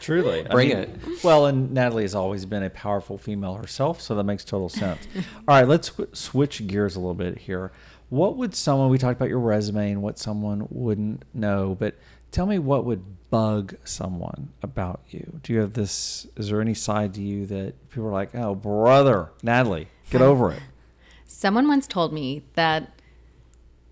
Truly. 0.00 0.44
I 0.46 0.50
Bring 0.50 0.68
mean, 0.68 0.78
it. 0.78 0.90
Well, 1.24 1.46
and 1.46 1.72
Natalie 1.72 2.02
has 2.02 2.14
always 2.14 2.44
been 2.44 2.62
a 2.62 2.70
powerful 2.70 3.18
female 3.18 3.54
herself, 3.54 4.00
so 4.00 4.14
that 4.16 4.24
makes 4.24 4.44
total 4.44 4.68
sense. 4.68 5.06
All 5.16 5.22
right, 5.48 5.66
let's 5.66 5.88
sw- 5.90 6.00
switch 6.12 6.66
gears 6.66 6.96
a 6.96 7.00
little 7.00 7.14
bit 7.14 7.38
here. 7.38 7.72
What 8.12 8.36
would 8.36 8.54
someone, 8.54 8.90
we 8.90 8.98
talked 8.98 9.18
about 9.18 9.30
your 9.30 9.38
resume 9.38 9.90
and 9.90 10.02
what 10.02 10.18
someone 10.18 10.66
wouldn't 10.68 11.22
know, 11.32 11.74
but 11.80 11.96
tell 12.30 12.44
me 12.44 12.58
what 12.58 12.84
would 12.84 13.30
bug 13.30 13.74
someone 13.84 14.50
about 14.62 15.00
you? 15.08 15.40
Do 15.42 15.54
you 15.54 15.60
have 15.60 15.72
this, 15.72 16.26
is 16.36 16.50
there 16.50 16.60
any 16.60 16.74
side 16.74 17.14
to 17.14 17.22
you 17.22 17.46
that 17.46 17.88
people 17.88 18.06
are 18.08 18.12
like, 18.12 18.34
oh, 18.34 18.54
brother, 18.54 19.30
Natalie, 19.42 19.88
get 20.10 20.20
over 20.20 20.52
it? 20.52 20.62
someone 21.26 21.66
once 21.66 21.86
told 21.86 22.12
me 22.12 22.42
that 22.52 22.92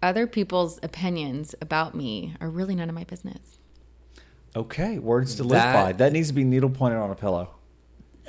other 0.03 0.27
people's 0.27 0.79
opinions 0.83 1.55
about 1.63 1.95
me 1.95 2.35
are 2.43 2.51
really 2.51 2.75
none 2.75 2.91
of 2.91 2.95
my 2.95 3.05
business 3.05 3.57
Okay, 4.55 4.99
words 4.99 5.37
to 5.37 5.45
live 5.45 5.53
That- 5.53 5.73
by. 5.73 5.93
That 5.93 6.13
needs 6.13 6.29
to 6.29 6.35
be 6.35 6.45
needle 6.45 6.69
pointed 6.69 6.99
on 6.99 7.11
a 7.11 7.15
pillow. 7.15 7.55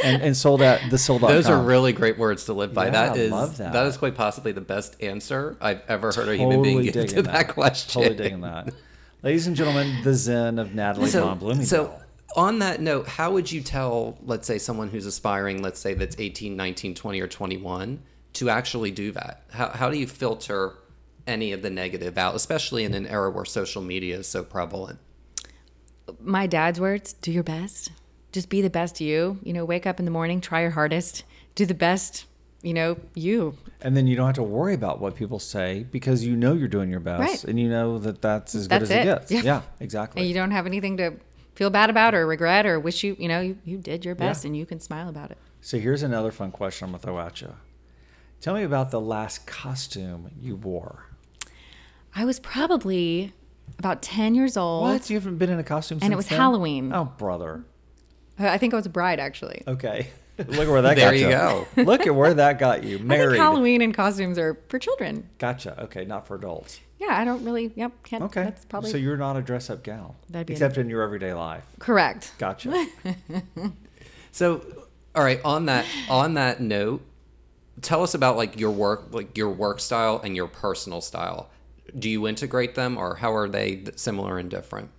And, 0.03 0.21
and 0.21 0.37
sold 0.37 0.61
at 0.61 0.89
the 0.89 0.97
sold 0.97 1.23
out. 1.23 1.27
Those 1.27 1.47
are 1.47 1.61
really 1.61 1.93
great 1.93 2.17
words 2.17 2.45
to 2.45 2.53
live 2.53 2.73
by. 2.73 2.85
Yeah, 2.85 2.91
that 2.91 3.11
I 3.11 3.15
is 3.15 3.31
love 3.31 3.57
that. 3.57 3.73
that 3.73 3.85
is 3.85 3.97
quite 3.97 4.15
possibly 4.15 4.51
the 4.51 4.61
best 4.61 5.01
answer 5.01 5.57
I've 5.61 5.81
ever 5.87 6.11
heard 6.11 6.27
a 6.27 6.35
human 6.35 6.61
being 6.61 6.81
give 6.83 6.93
to 6.93 7.05
digging 7.05 7.23
that, 7.23 7.49
question. 7.49 8.01
Totally 8.01 8.15
digging 8.15 8.41
that. 8.41 8.73
Ladies 9.21 9.45
and 9.45 9.55
gentlemen, 9.55 10.01
the 10.03 10.15
Zen 10.15 10.57
of 10.57 10.73
Natalie 10.73 11.09
so, 11.09 11.25
Bond 11.25 11.39
Bloomingdale. 11.39 11.67
so 11.67 12.01
on 12.35 12.59
that 12.59 12.81
note, 12.81 13.07
how 13.07 13.31
would 13.31 13.51
you 13.51 13.61
tell, 13.61 14.17
let's 14.23 14.47
say, 14.47 14.57
someone 14.57 14.89
who's 14.89 15.05
aspiring, 15.05 15.61
let's 15.61 15.79
say 15.79 15.93
that's 15.93 16.15
18, 16.17 16.55
19, 16.55 16.95
20, 16.95 17.21
or 17.21 17.27
21, 17.27 18.01
to 18.33 18.49
actually 18.49 18.89
do 18.89 19.11
that? 19.11 19.43
How, 19.51 19.69
how 19.69 19.89
do 19.91 19.99
you 19.99 20.07
filter 20.07 20.73
any 21.27 21.51
of 21.51 21.61
the 21.61 21.69
negative 21.69 22.17
out, 22.17 22.33
especially 22.33 22.85
in 22.85 22.95
an 22.95 23.05
era 23.05 23.29
where 23.29 23.45
social 23.45 23.83
media 23.83 24.17
is 24.17 24.27
so 24.27 24.43
prevalent? 24.43 24.97
my 26.19 26.47
dad's 26.47 26.79
words 26.79 27.13
do 27.13 27.31
your 27.31 27.43
best 27.43 27.91
just 28.31 28.49
be 28.49 28.61
the 28.61 28.69
best 28.69 29.01
you 29.01 29.39
you 29.43 29.53
know 29.53 29.65
wake 29.65 29.85
up 29.85 29.99
in 29.99 30.05
the 30.05 30.11
morning 30.11 30.39
try 30.41 30.61
your 30.61 30.71
hardest 30.71 31.23
do 31.55 31.65
the 31.65 31.73
best 31.73 32.25
you 32.61 32.73
know 32.73 32.95
you 33.15 33.55
and 33.81 33.97
then 33.97 34.05
you 34.07 34.15
don't 34.15 34.27
have 34.27 34.35
to 34.35 34.43
worry 34.43 34.73
about 34.73 34.99
what 35.01 35.15
people 35.15 35.39
say 35.39 35.83
because 35.91 36.25
you 36.25 36.35
know 36.35 36.53
you're 36.53 36.67
doing 36.67 36.89
your 36.89 36.99
best 36.99 37.19
Right. 37.21 37.43
and 37.45 37.59
you 37.59 37.67
know 37.69 37.97
that 37.99 38.21
that's 38.21 38.53
as 38.55 38.67
That's 38.67 38.89
good 38.89 38.91
as 38.91 38.91
it, 38.91 39.01
it. 39.01 39.05
gets. 39.05 39.31
Yeah. 39.31 39.41
Yeah, 39.43 39.61
exactly. 39.79 40.21
and 40.21 40.27
you 40.29 40.35
don't 40.35 40.51
have 40.51 40.65
anything 40.65 40.97
to 40.97 41.13
feel 41.55 41.69
bad 41.69 41.89
about 41.89 42.13
or 42.15 42.25
regret 42.25 42.65
or 42.65 42.79
wish 42.79 43.03
you, 43.03 43.15
you 43.19 43.27
know, 43.27 43.41
you, 43.41 43.57
you 43.65 43.77
did 43.77 44.05
your 44.05 44.15
best 44.15 44.43
Yeah. 44.43 44.49
and 44.49 44.57
you 44.57 44.65
can 44.65 44.79
smile 44.79 45.09
about 45.09 45.31
it. 45.31 45.37
So 45.59 45.77
here's 45.79 46.01
another 46.03 46.31
fun 46.31 46.51
question 46.51 46.85
I'm 46.85 46.91
gonna 46.91 47.01
throw 47.01 47.19
at 47.19 47.41
you. 47.41 47.53
Tell 48.39 48.53
me 48.55 48.63
about 48.63 48.89
the 48.91 49.01
last 49.01 49.45
costume 49.47 50.31
you 50.39 50.55
wore. 50.55 51.07
I 52.15 52.25
was 52.25 52.39
probably 52.39 53.33
about 53.79 54.01
10 54.01 54.35
years 54.35 54.55
old. 54.57 54.83
What? 54.83 55.09
You 55.09 55.17
haven't 55.17 55.37
been 55.37 55.49
in 55.49 55.59
a 55.59 55.63
costume 55.63 55.99
And 56.01 56.13
it 56.13 56.15
was 56.15 56.27
then? 56.27 56.37
Halloween. 56.39 56.93
Oh, 56.93 57.05
brother. 57.05 57.63
Uh, 58.41 58.47
I 58.47 58.57
think 58.57 58.73
I 58.73 58.77
was 58.77 58.85
a 58.85 58.89
bride 58.89 59.19
actually. 59.19 59.63
Okay. 59.67 60.07
Look 60.37 60.49
at 60.61 60.67
where 60.69 60.81
that 60.81 60.95
There 60.95 61.05
got 61.11 61.17
you 61.17 61.27
There 61.27 61.31
you. 61.57 61.65
go. 61.75 61.83
Look 61.83 62.07
at 62.07 62.15
where 62.15 62.33
that 62.33 62.57
got 62.57 62.83
you. 62.83 62.95
I 62.95 62.99
think 62.99 63.07
Married. 63.07 63.37
Halloween 63.39 63.81
and 63.81 63.93
costumes 63.93 64.37
are 64.39 64.57
for 64.69 64.79
children. 64.79 65.29
Gotcha. 65.37 65.79
Okay, 65.83 66.05
not 66.05 66.25
for 66.25 66.35
adults. 66.35 66.79
Yeah, 66.99 67.09
I 67.19 67.25
don't 67.25 67.43
really, 67.43 67.71
yep, 67.75 67.91
can't. 68.03 68.23
Okay. 68.23 68.43
That's 68.43 68.65
probably 68.65 68.91
So 68.91 68.97
you're 68.97 69.17
not 69.17 69.35
a 69.35 69.41
dress 69.41 69.69
up 69.69 69.83
gal. 69.83 70.15
That'd 70.29 70.47
be 70.47 70.53
except 70.53 70.77
in 70.77 70.89
your 70.89 71.01
everyday 71.01 71.33
life. 71.33 71.65
correct. 71.79 72.33
Gotcha. 72.37 72.87
So, 74.31 74.63
all 75.13 75.23
right, 75.23 75.41
on 75.43 75.65
that 75.65 75.85
on 76.09 76.35
that 76.35 76.61
note, 76.61 77.01
tell 77.81 78.01
us 78.03 78.13
about 78.13 78.37
like 78.37 78.59
your 78.59 78.71
work, 78.71 79.07
like 79.11 79.37
your 79.37 79.49
work 79.49 79.79
style 79.79 80.21
and 80.23 80.35
your 80.35 80.47
personal 80.47 81.01
style. 81.01 81.49
Do 81.97 82.09
you 82.09 82.27
integrate 82.27 82.75
them, 82.75 82.97
or 82.97 83.15
how 83.15 83.33
are 83.33 83.49
they 83.49 83.83
similar 83.97 84.37
and 84.37 84.49
different? 84.49 84.89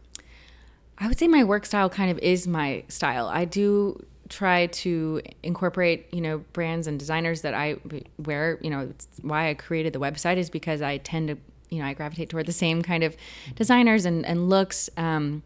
I 1.03 1.09
would 1.09 1.19
say 1.19 1.27
my 1.27 1.43
work 1.43 1.67
style 1.67 1.91
kind 1.91 2.12
of 2.12 2.19
is 2.21 2.47
my 2.47 2.85
style. 2.87 3.27
I 3.27 3.45
do 3.45 4.05
try 4.29 4.67
to 4.67 5.21
incorporate, 5.43 6.07
you 6.15 6.21
know, 6.21 6.38
brands 6.53 6.87
and 6.87 6.97
designers 6.97 7.43
that 7.43 7.55
I 7.55 7.77
wear. 8.19 8.57
You 8.62 8.71
know, 8.71 8.93
why 9.21 9.51
I 9.51 9.55
created 9.55 9.93
the 9.95 9.99
website 9.99 10.37
is 10.37 10.49
because 10.49 10.81
I 10.81 10.99
tend 10.99 11.27
to, 11.29 11.38
you 11.71 11.81
know, 11.81 11.87
I 11.87 11.95
gravitate 11.95 12.29
toward 12.29 12.47
the 12.47 12.53
same 12.53 12.83
kind 12.83 13.03
of 13.03 13.17
designers 13.57 14.05
and, 14.05 14.25
and 14.25 14.49
looks. 14.49 14.88
Um, 14.97 15.43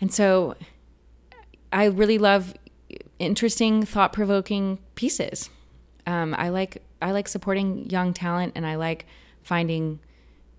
and 0.00 0.14
so 0.14 0.54
I 1.72 1.86
really 1.86 2.18
love 2.18 2.54
interesting, 3.18 3.84
thought 3.84 4.12
provoking 4.12 4.78
pieces. 4.94 5.50
Um, 6.06 6.32
I 6.38 6.50
like 6.50 6.80
I 7.00 7.10
like 7.10 7.26
supporting 7.26 7.90
young 7.90 8.14
talent, 8.14 8.52
and 8.54 8.64
I 8.64 8.76
like 8.76 9.04
finding, 9.42 9.98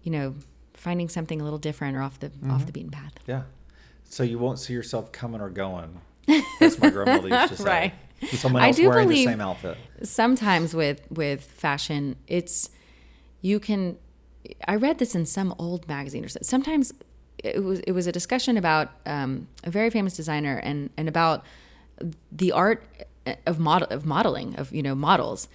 you 0.02 0.12
know, 0.12 0.36
finding 0.84 1.10
something 1.10 1.40
a 1.42 1.44
little 1.44 1.60
different 1.60 1.96
or 1.98 2.02
off 2.02 2.20
the 2.20 2.30
off 2.50 2.66
the 2.66 2.72
beaten 2.72 2.92
path. 2.92 3.14
yeah. 3.28 3.44
So 4.10 4.22
you 4.24 4.38
won't 4.38 4.60
see 4.60 4.74
yourself 4.74 5.12
coming 5.12 5.42
or 5.42 5.50
going. 5.50 6.00
That's 6.60 6.78
my 6.80 6.90
grandmother 6.92 7.30
used 7.30 7.50
to 7.54 7.58
say. 7.64 7.94
Right. 8.22 8.30
Someone 8.44 8.62
I 8.62 8.72
do 8.72 8.90
wearing 8.90 9.08
believe- 9.08 9.26
the 9.28 9.32
same 9.34 9.42
outfit. 9.42 9.78
sometimes 10.04 10.74
with 10.74 11.00
with 11.10 11.44
fashion 11.44 12.16
it's 12.28 12.70
you 13.42 13.60
can 13.60 13.98
i 14.68 14.76
read 14.76 14.98
this 15.00 15.14
in 15.16 15.26
some 15.26 15.54
old 15.60 15.88
magazine 15.88 16.24
or 16.24 16.30
something. 16.30 16.46
sometimes 16.48 16.94
it 17.44 17.62
was 17.64 17.80
it 17.82 17.92
was 17.94 18.08
a 18.08 18.12
discussion 18.12 18.56
about 18.58 18.92
um, 19.06 19.48
a 19.66 19.70
very 19.72 19.90
famous 19.90 20.16
designer 20.16 20.58
and 20.64 20.90
and 20.98 21.08
about 21.10 21.44
the 22.32 22.52
art 22.52 22.84
of 23.48 23.58
model 23.60 23.88
of 23.90 24.06
modeling 24.06 24.56
of 24.58 24.74
you 24.74 24.84
know 24.84 24.96
models 24.96 25.48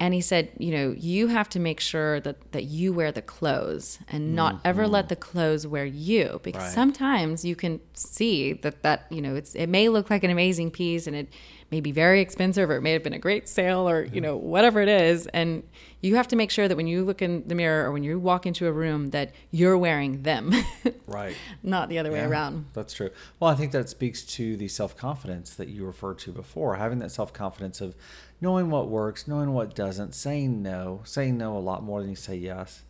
and 0.00 0.14
he 0.14 0.20
said 0.20 0.50
you 0.58 0.70
know 0.70 0.94
you 0.96 1.28
have 1.28 1.48
to 1.48 1.58
make 1.58 1.80
sure 1.80 2.20
that 2.20 2.36
that 2.52 2.64
you 2.64 2.92
wear 2.92 3.10
the 3.12 3.22
clothes 3.22 3.98
and 4.08 4.34
not 4.34 4.54
mm-hmm. 4.54 4.66
ever 4.66 4.86
let 4.86 5.08
the 5.08 5.16
clothes 5.16 5.66
wear 5.66 5.84
you 5.84 6.40
because 6.42 6.62
Right. 6.62 6.72
sometimes 6.72 7.44
you 7.44 7.56
can 7.56 7.80
see 7.94 8.52
that 8.54 8.82
that 8.82 9.06
you 9.10 9.20
know 9.20 9.34
it's 9.34 9.54
it 9.54 9.68
may 9.68 9.88
look 9.88 10.10
like 10.10 10.24
an 10.24 10.30
amazing 10.30 10.70
piece 10.70 11.06
and 11.06 11.16
it 11.16 11.28
may 11.70 11.80
be 11.80 11.92
very 11.92 12.20
expensive 12.20 12.70
or 12.70 12.76
it 12.76 12.82
may 12.82 12.92
have 12.92 13.02
been 13.02 13.12
a 13.12 13.18
great 13.18 13.48
sale 13.48 13.88
or 13.88 14.04
you 14.04 14.20
know 14.20 14.36
whatever 14.36 14.80
it 14.80 14.88
is. 14.88 15.26
And 15.28 15.62
you 16.00 16.16
have 16.16 16.28
to 16.28 16.36
make 16.36 16.50
sure 16.50 16.68
that 16.68 16.76
when 16.76 16.86
you 16.86 17.04
look 17.04 17.22
in 17.22 17.46
the 17.46 17.54
mirror 17.54 17.86
or 17.88 17.92
when 17.92 18.02
you 18.04 18.18
walk 18.18 18.46
into 18.46 18.66
a 18.66 18.72
room 18.72 19.10
that 19.10 19.32
you're 19.50 19.76
wearing 19.76 20.22
them 20.22 20.52
Right. 21.06 21.34
not 21.62 21.88
the 21.88 21.98
other 21.98 22.12
way 22.12 22.20
around 22.20 22.66
That's 22.72 22.92
true. 22.94 23.10
Well, 23.40 23.50
I 23.50 23.54
think 23.54 23.72
that 23.72 23.88
speaks 23.88 24.22
to 24.22 24.56
the 24.56 24.68
self 24.68 24.96
confidence 24.96 25.54
that 25.54 25.68
you 25.68 25.84
referred 25.84 26.18
to 26.20 26.32
before. 26.32 26.76
Having 26.76 27.00
that 27.00 27.10
self 27.10 27.32
confidence 27.32 27.80
of 27.80 27.94
knowing 28.40 28.70
what 28.70 28.88
works, 28.88 29.26
knowing 29.26 29.52
what 29.52 29.74
doesn't, 29.74 30.14
saying 30.14 30.62
no, 30.62 31.00
saying 31.04 31.36
no 31.36 31.56
a 31.56 31.58
lot 31.58 31.82
more 31.82 32.00
than 32.00 32.10
you 32.10 32.16
say 32.16 32.36
yes 32.36 32.82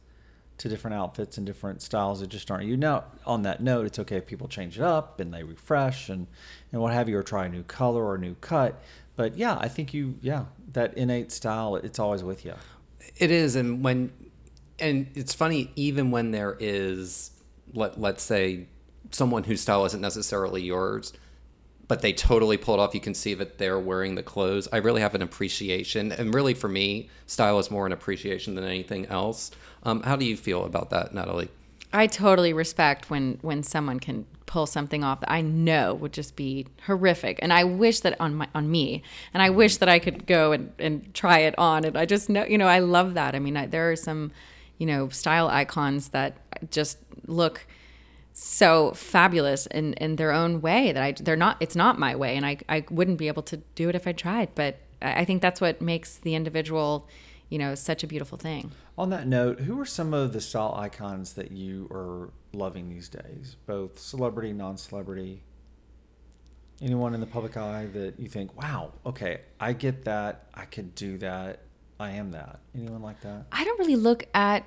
to 0.59 0.69
different 0.69 0.97
outfits 0.97 1.39
and 1.39 1.47
different 1.47 1.81
styles 1.81 2.21
that 2.21 2.27
just 2.27 2.51
aren't 2.51 2.65
you. 2.67 2.77
Now, 2.77 3.05
on 3.25 3.43
that 3.43 3.63
note, 3.63 3.87
it's 3.87 3.99
okay 4.01 4.17
if 4.17 4.27
people 4.27 4.49
change 4.49 4.77
it 4.77 4.83
up 4.83 5.21
and 5.21 5.33
they 5.33 5.45
refresh 5.45 6.09
and, 6.09 6.27
and 6.73 6.83
what 6.83 6.93
have 6.93 7.09
you, 7.09 7.17
or 7.17 7.23
try 7.23 7.47
a 7.47 7.49
new 7.49 7.63
color 7.63 8.05
or 8.05 8.17
a 8.17 8.19
new 8.19 8.35
cut. 8.41 8.83
But 9.15 9.37
yeah, 9.37 9.57
I 9.61 9.69
think 9.69 9.95
you, 9.95 10.17
yeah, 10.21 10.47
that 10.73 10.97
innate 10.99 11.31
style, 11.31 11.77
it's 11.77 12.01
always 12.01 12.25
with 12.25 12.45
you. 12.45 12.55
It 13.17 13.31
is, 13.31 13.57
and 13.57 13.83
when, 13.83 14.13
and 14.79 15.09
it's 15.15 15.35
funny, 15.35 15.71
even 15.77 16.11
when 16.11 16.31
there 16.31 16.57
is, 16.61 17.31
let 17.75 18.01
let's 18.01 18.23
say, 18.23 18.67
someone 19.11 19.45
whose 19.45 19.61
style 19.61 19.85
isn't 19.87 20.01
necessarily 20.01 20.63
yours, 20.63 21.13
but 21.89 22.03
they 22.03 22.13
totally 22.13 22.57
pull 22.57 22.75
it 22.75 22.81
off. 22.81 22.95
You 22.95 23.01
can 23.01 23.15
see 23.15 23.35
that 23.35 23.59
they're 23.59 23.79
wearing 23.79 24.15
the 24.15 24.23
clothes. 24.23 24.69
I 24.73 24.77
really 24.77 25.01
have 25.01 25.15
an 25.15 25.23
appreciation, 25.23 26.13
and 26.13 26.35
really 26.35 26.55
for 26.55 26.69
me, 26.69 27.09
style 27.27 27.59
is 27.59 27.71
more 27.71 27.87
an 27.87 27.93
appreciation 27.93 28.55
than 28.55 28.65
anything 28.65 29.07
else. 29.07 29.51
Um, 29.83 30.03
how 30.03 30.17
do 30.17 30.25
you 30.25 30.37
feel 30.37 30.65
about 30.65 30.91
that, 30.91 31.15
Natalie? 31.15 31.49
I 31.93 32.07
totally 32.07 32.53
respect 32.53 33.09
when 33.11 33.39
when 33.41 33.63
someone 33.63 33.99
can 33.99 34.27
pull 34.49 34.67
something 34.67 35.05
off 35.05 35.21
that 35.21 35.31
I 35.31 35.43
know 35.43 35.95
would 35.95 36.13
just 36.13 36.35
be 36.35 36.67
horrific, 36.87 37.39
and 37.41 37.53
I 37.53 37.63
wish 37.63 38.01
that 38.01 38.21
on 38.21 38.35
my 38.35 38.49
on 38.55 38.69
me, 38.69 39.03
and 39.33 39.41
I 39.41 39.51
wish 39.51 39.77
that 39.77 39.89
I 39.89 40.01
could 40.01 40.27
go 40.27 40.51
and, 40.51 40.73
and 40.81 41.15
try 41.15 41.41
it 41.41 41.55
on, 41.57 41.85
and 41.85 41.97
I 41.97 42.05
just 42.05 42.29
know 42.29 42.45
you 42.45 42.59
know 42.59 42.67
I 42.67 42.81
love 42.81 43.15
that. 43.15 43.37
I 43.37 43.39
mean, 43.39 43.57
I, 43.57 43.67
there 43.67 43.93
are 43.93 43.97
some 43.97 44.33
you 44.79 44.87
know 44.87 45.09
style 45.11 45.47
icons 45.49 46.09
that 46.09 46.39
just 46.73 46.99
look 47.27 47.67
so 48.33 48.93
fabulous 48.93 49.67
in 49.67 49.93
in 49.95 50.17
their 50.17 50.33
own 50.33 50.61
way 50.61 50.91
that 50.93 51.03
I 51.03 51.13
they're 51.13 51.37
not 51.37 51.59
it's 51.61 51.77
not 51.77 51.99
my 51.99 52.17
way, 52.17 52.37
and 52.37 52.45
I 52.45 52.59
I 52.69 52.85
wouldn't 52.91 53.19
be 53.19 53.29
able 53.29 53.45
to 53.45 53.59
do 53.77 53.89
it 53.89 53.95
if 53.95 54.09
I 54.09 54.13
tried, 54.13 54.55
but 54.55 54.79
I 55.01 55.21
I 55.21 55.25
think 55.25 55.43
that's 55.43 55.61
what 55.61 55.81
makes 55.81 56.17
the 56.17 56.35
individual 56.35 57.07
you 57.49 57.59
know 57.59 57.75
such 57.75 58.03
a 58.03 58.07
beautiful 58.07 58.39
thing. 58.39 58.73
On 58.97 59.11
that 59.11 59.27
note, 59.27 59.61
who 59.61 59.81
are 59.81 59.87
some 59.87 60.13
of 60.15 60.33
the 60.33 60.41
style 60.41 60.75
icons 60.77 61.35
that 61.35 61.51
you 61.53 61.89
are 61.91 62.31
loving 62.53 62.89
these 62.89 63.09
days, 63.09 63.57
both 63.67 63.99
celebrity, 63.99 64.53
non-celebrity? 64.53 65.43
Anyone 66.81 67.15
in 67.15 67.21
the 67.21 67.27
public 67.27 67.57
eye 67.57 67.87
that 67.93 68.21
you 68.21 68.29
think, 68.29 68.57
"Wow, 68.61 68.93
okay, 69.05 69.41
I 69.59 69.73
get 69.73 70.05
that. 70.05 70.47
I 70.55 70.65
could 70.65 70.95
do 70.95 71.19
that. 71.19 71.61
I 71.99 72.11
am 72.13 72.31
that." 72.33 72.61
Anyone 72.75 73.03
like 73.03 73.21
that? 73.23 73.47
I 73.51 73.65
don't 73.65 73.79
really 73.79 73.97
look 73.97 74.27
at 74.33 74.65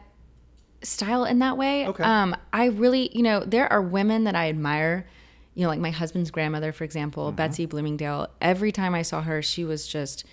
style 0.84 1.26
in 1.26 1.40
that 1.40 1.58
way. 1.58 1.88
Okay. 1.88 2.04
Um, 2.04 2.36
I 2.52 2.66
really, 2.66 3.16
you 3.16 3.24
know, 3.24 3.42
there 3.42 3.72
are 3.72 3.82
women 3.82 4.26
that 4.26 4.36
I 4.36 4.50
admire. 4.50 5.08
You 5.54 5.64
know, 5.64 5.70
like 5.70 5.80
my 5.80 5.92
husband's 5.92 6.32
grandmother, 6.32 6.72
for 6.72 6.86
example, 6.86 7.32
Betsy 7.34 7.66
Bloomingdale. 7.66 8.30
Every 8.40 8.72
time 8.72 8.96
I 8.96 9.02
saw 9.02 9.22
her, 9.22 9.42
she 9.42 9.66
was 9.66 9.86
just 9.86 10.24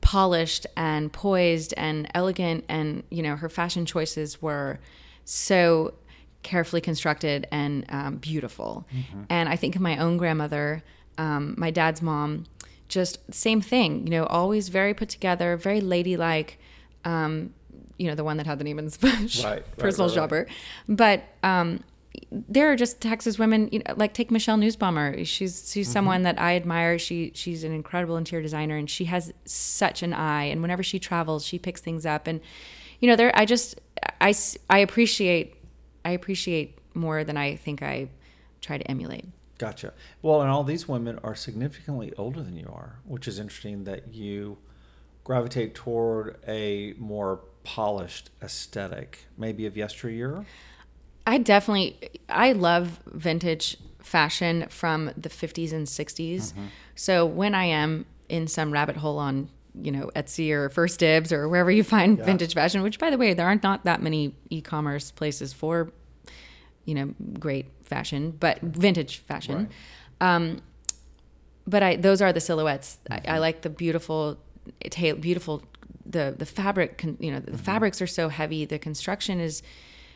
polished 0.00 0.66
and 0.76 1.12
poised 1.12 1.74
and 1.76 2.10
elegant, 2.14 2.64
and 2.68 3.02
you 3.10 3.22
know, 3.22 3.36
her 3.36 3.48
fashion 3.48 3.86
choices 3.86 4.42
were 4.42 4.80
so 5.24 5.94
carefully 6.42 6.80
constructed 6.80 7.46
and 7.52 7.84
um, 7.90 8.16
beautiful. 8.16 8.86
And 9.28 9.48
I 9.48 9.56
think 9.56 9.76
of 9.76 9.82
my 9.82 9.98
own 9.98 10.16
grandmother, 10.16 10.82
um, 11.18 11.54
my 11.58 11.70
dad's 11.70 12.00
mom, 12.00 12.46
just 12.88 13.18
same 13.32 13.60
thing. 13.60 14.06
You 14.06 14.10
know, 14.10 14.26
always 14.26 14.68
very 14.68 14.94
put 14.94 15.08
together, 15.08 15.56
very 15.56 15.80
ladylike. 15.80 16.58
Um, 17.04 17.54
you 17.98 18.08
know, 18.08 18.14
the 18.14 18.24
one 18.24 18.38
that 18.38 18.46
had 18.46 18.58
the 18.58 18.64
Neiman's 18.64 18.98
Right, 19.44 19.44
right, 19.44 19.76
personal 19.76 20.08
right, 20.08 20.16
right. 20.16 20.22
shopper. 20.22 20.46
But 20.88 21.24
um, 21.42 21.80
there 22.30 22.70
are 22.72 22.76
just 22.76 23.00
Texas 23.00 23.38
women, 23.38 23.68
you 23.72 23.80
know, 23.80 23.94
like 23.96 24.14
take 24.14 24.30
Michelle 24.30 24.56
Nussbaumer. 24.58 25.26
She's 25.26 25.70
she's 25.72 25.86
Mm-hmm. 25.86 25.92
someone 25.92 26.22
that 26.22 26.40
I 26.40 26.56
admire. 26.56 26.98
She 26.98 27.32
she's 27.34 27.64
an 27.64 27.72
incredible 27.72 28.16
interior 28.16 28.42
designer, 28.42 28.76
and 28.76 28.88
she 28.90 29.04
has 29.06 29.32
such 29.44 30.02
an 30.02 30.12
eye. 30.12 30.44
And 30.44 30.62
whenever 30.62 30.82
she 30.82 30.98
travels, 30.98 31.44
she 31.44 31.58
picks 31.58 31.80
things 31.80 32.04
up. 32.06 32.26
And 32.26 32.40
you 33.00 33.08
know, 33.08 33.16
there 33.16 33.32
I 33.34 33.44
just 33.44 33.80
I 34.20 34.34
I 34.68 34.78
appreciate 34.78 35.54
I 36.04 36.10
appreciate 36.10 36.78
more 36.94 37.22
than 37.24 37.36
I 37.36 37.56
think 37.56 37.82
I 37.82 38.08
try 38.60 38.78
to 38.78 38.90
emulate. 38.90 39.26
Gotcha. 39.58 39.92
Well, 40.22 40.40
and 40.40 40.50
all 40.50 40.64
these 40.64 40.88
women 40.88 41.18
are 41.22 41.34
significantly 41.34 42.12
older 42.16 42.42
than 42.42 42.56
you 42.56 42.70
are, 42.72 42.96
which 43.04 43.28
is 43.28 43.38
interesting 43.38 43.84
that 43.84 44.14
you 44.14 44.56
gravitate 45.22 45.74
toward 45.74 46.38
a 46.48 46.94
more 46.98 47.40
polished 47.62 48.30
aesthetic, 48.42 49.26
maybe 49.36 49.66
of 49.66 49.76
yesteryear. 49.76 50.44
I 51.30 51.38
definitely 51.38 51.96
I 52.28 52.52
love 52.52 52.98
vintage 53.06 53.76
fashion 54.00 54.66
from 54.68 55.12
the 55.16 55.28
50s 55.28 55.72
and 55.72 55.86
60s. 55.86 56.36
Mm-hmm. 56.36 56.64
So 56.96 57.24
when 57.24 57.54
I 57.54 57.66
am 57.66 58.04
in 58.28 58.48
some 58.48 58.72
rabbit 58.72 58.96
hole 58.96 59.18
on, 59.18 59.48
you 59.80 59.92
know, 59.92 60.10
Etsy 60.16 60.50
or 60.50 60.70
First 60.70 60.98
Dibs 60.98 61.32
or 61.32 61.48
wherever 61.48 61.70
you 61.70 61.84
find 61.84 62.18
Yeah. 62.18 62.24
vintage 62.24 62.54
fashion, 62.54 62.82
which 62.82 62.98
by 62.98 63.10
the 63.10 63.16
way, 63.16 63.32
there 63.32 63.46
aren't 63.46 63.62
not 63.62 63.84
that 63.84 64.02
many 64.02 64.34
e-commerce 64.50 65.12
places 65.12 65.52
for 65.52 65.92
you 66.84 66.96
know, 66.96 67.14
great 67.38 67.66
fashion, 67.84 68.32
but 68.32 68.60
vintage 68.62 69.18
fashion. 69.18 69.68
Um, 70.20 70.60
but 71.64 71.84
I 71.84 71.94
those 71.94 72.20
are 72.20 72.32
the 72.32 72.40
silhouettes. 72.40 72.98
I, 73.08 73.14
I 73.14 73.18
mm-hmm. 73.20 73.38
like 73.38 73.60
the 73.60 73.70
beautiful, 73.70 74.40
ta- 74.90 75.14
beautiful 75.14 75.62
the 76.04 76.34
the 76.36 76.46
fabric. 76.46 76.98
Con, 76.98 77.16
you 77.20 77.30
know, 77.30 77.38
the 77.38 77.52
mm-hmm. 77.52 77.60
fabrics 77.60 78.02
are 78.02 78.08
so 78.08 78.28
heavy. 78.28 78.64
The 78.64 78.80
construction 78.80 79.38
is 79.38 79.62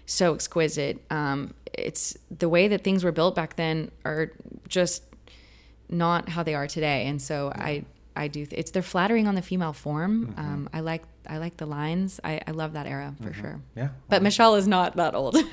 so 0.07 0.35
exquisite. 0.35 1.03
Um, 1.11 1.55
it's 1.73 2.17
the 2.31 2.49
way 2.49 2.69
that 2.69 2.85
things 2.85 3.05
were 3.05 3.13
built 3.13 3.35
back 3.35 3.57
then 3.57 3.91
are 4.05 4.33
just 4.69 5.03
not 5.89 6.29
how 6.29 6.43
they 6.43 6.55
are 6.55 6.67
today, 6.67 7.07
and 7.07 7.21
so 7.21 7.53
I 7.55 7.85
I 8.17 8.29
do. 8.29 8.47
Th- 8.47 8.59
it's 8.59 8.71
they're 8.71 8.83
flattering 8.83 9.27
on 9.27 9.35
the 9.35 9.43
female 9.43 9.73
form. 9.73 10.29
Mm-hmm. 10.29 10.41
Um, 10.41 10.69
I 10.73 10.81
like 10.81 11.03
I 11.27 11.39
like 11.39 11.57
the 11.57 11.67
lines. 11.67 12.21
I, 12.23 12.41
I 12.47 12.51
love 12.53 12.75
that 12.75 12.87
era 12.87 13.15
for 13.23 13.33
sure. 13.33 13.61
Yeah. 13.75 13.89
But 14.09 14.23
Michelle 14.23 14.55
is 14.57 14.69
not 14.69 14.97
that 14.97 15.15
old. 15.15 15.37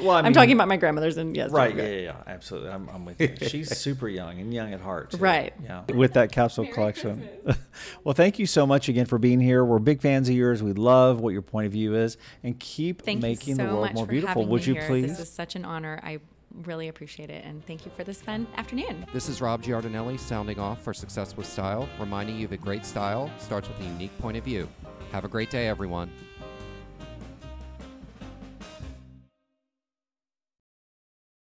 Well, 0.00 0.10
I 0.12 0.18
I'm 0.18 0.24
mean- 0.24 0.32
talking 0.34 0.52
about 0.52 0.68
my 0.68 0.76
grandmothers 0.76 1.16
and 1.16 1.34
yes, 1.36 1.50
Right. 1.50 1.74
Yeah, 1.74 1.88
yeah, 1.88 2.00
yeah. 2.00 2.16
Absolutely. 2.26 2.70
I'm, 2.70 2.88
I'm 2.88 3.04
with 3.04 3.20
you. 3.20 3.34
She's 3.48 3.76
super 3.78 4.08
young 4.08 4.38
and 4.40 4.52
young 4.52 4.72
at 4.72 4.80
heart. 4.80 5.12
too. 5.12 5.16
Right. 5.18 5.52
Yeah. 5.62 5.82
With 5.94 6.14
that 6.14 6.32
capsule 6.32 6.66
collection. 6.66 7.28
well, 8.04 8.14
thank 8.14 8.38
you 8.38 8.46
so 8.46 8.66
much 8.66 8.88
again 8.88 9.06
for 9.06 9.18
being 9.18 9.40
here. 9.40 9.64
We're 9.64 9.78
big 9.78 10.00
fans 10.00 10.28
of 10.28 10.34
yours. 10.34 10.62
We 10.62 10.72
love 10.72 11.20
what 11.20 11.30
your 11.30 11.42
point 11.42 11.66
of 11.66 11.72
view 11.72 11.94
is, 11.94 12.16
and 12.42 12.58
keep 12.58 13.02
Thank 13.02 13.20
making 13.20 13.56
so 13.56 13.66
the 13.66 13.74
world 13.74 13.94
more 13.94 14.06
beautiful. 14.06 14.46
Would 14.46 14.66
you 14.66 14.74
here. 14.74 14.86
please? 14.86 15.08
This 15.08 15.20
is 15.20 15.30
such 15.30 15.54
an 15.56 15.64
honor. 15.64 15.98
I 16.02 16.20
really 16.62 16.88
appreciate 16.88 17.30
it, 17.30 17.44
and 17.44 17.64
thank 17.66 17.84
you 17.84 17.92
for 17.96 18.04
this 18.04 18.20
fun 18.20 18.46
afternoon. 18.56 19.06
This 19.12 19.28
is 19.28 19.40
Rob 19.40 19.62
Giardinelli 19.62 20.18
sounding 20.18 20.58
off 20.58 20.82
for 20.82 20.92
Success 20.92 21.36
with 21.36 21.46
Style, 21.46 21.88
reminding 21.98 22.36
you 22.36 22.46
that 22.48 22.60
great 22.60 22.84
style 22.84 23.30
starts 23.38 23.68
with 23.68 23.80
a 23.80 23.84
unique 23.84 24.16
point 24.18 24.36
of 24.36 24.44
view. 24.44 24.68
Have 25.12 25.24
a 25.24 25.28
great 25.28 25.50
day, 25.50 25.68
everyone. 25.68 26.10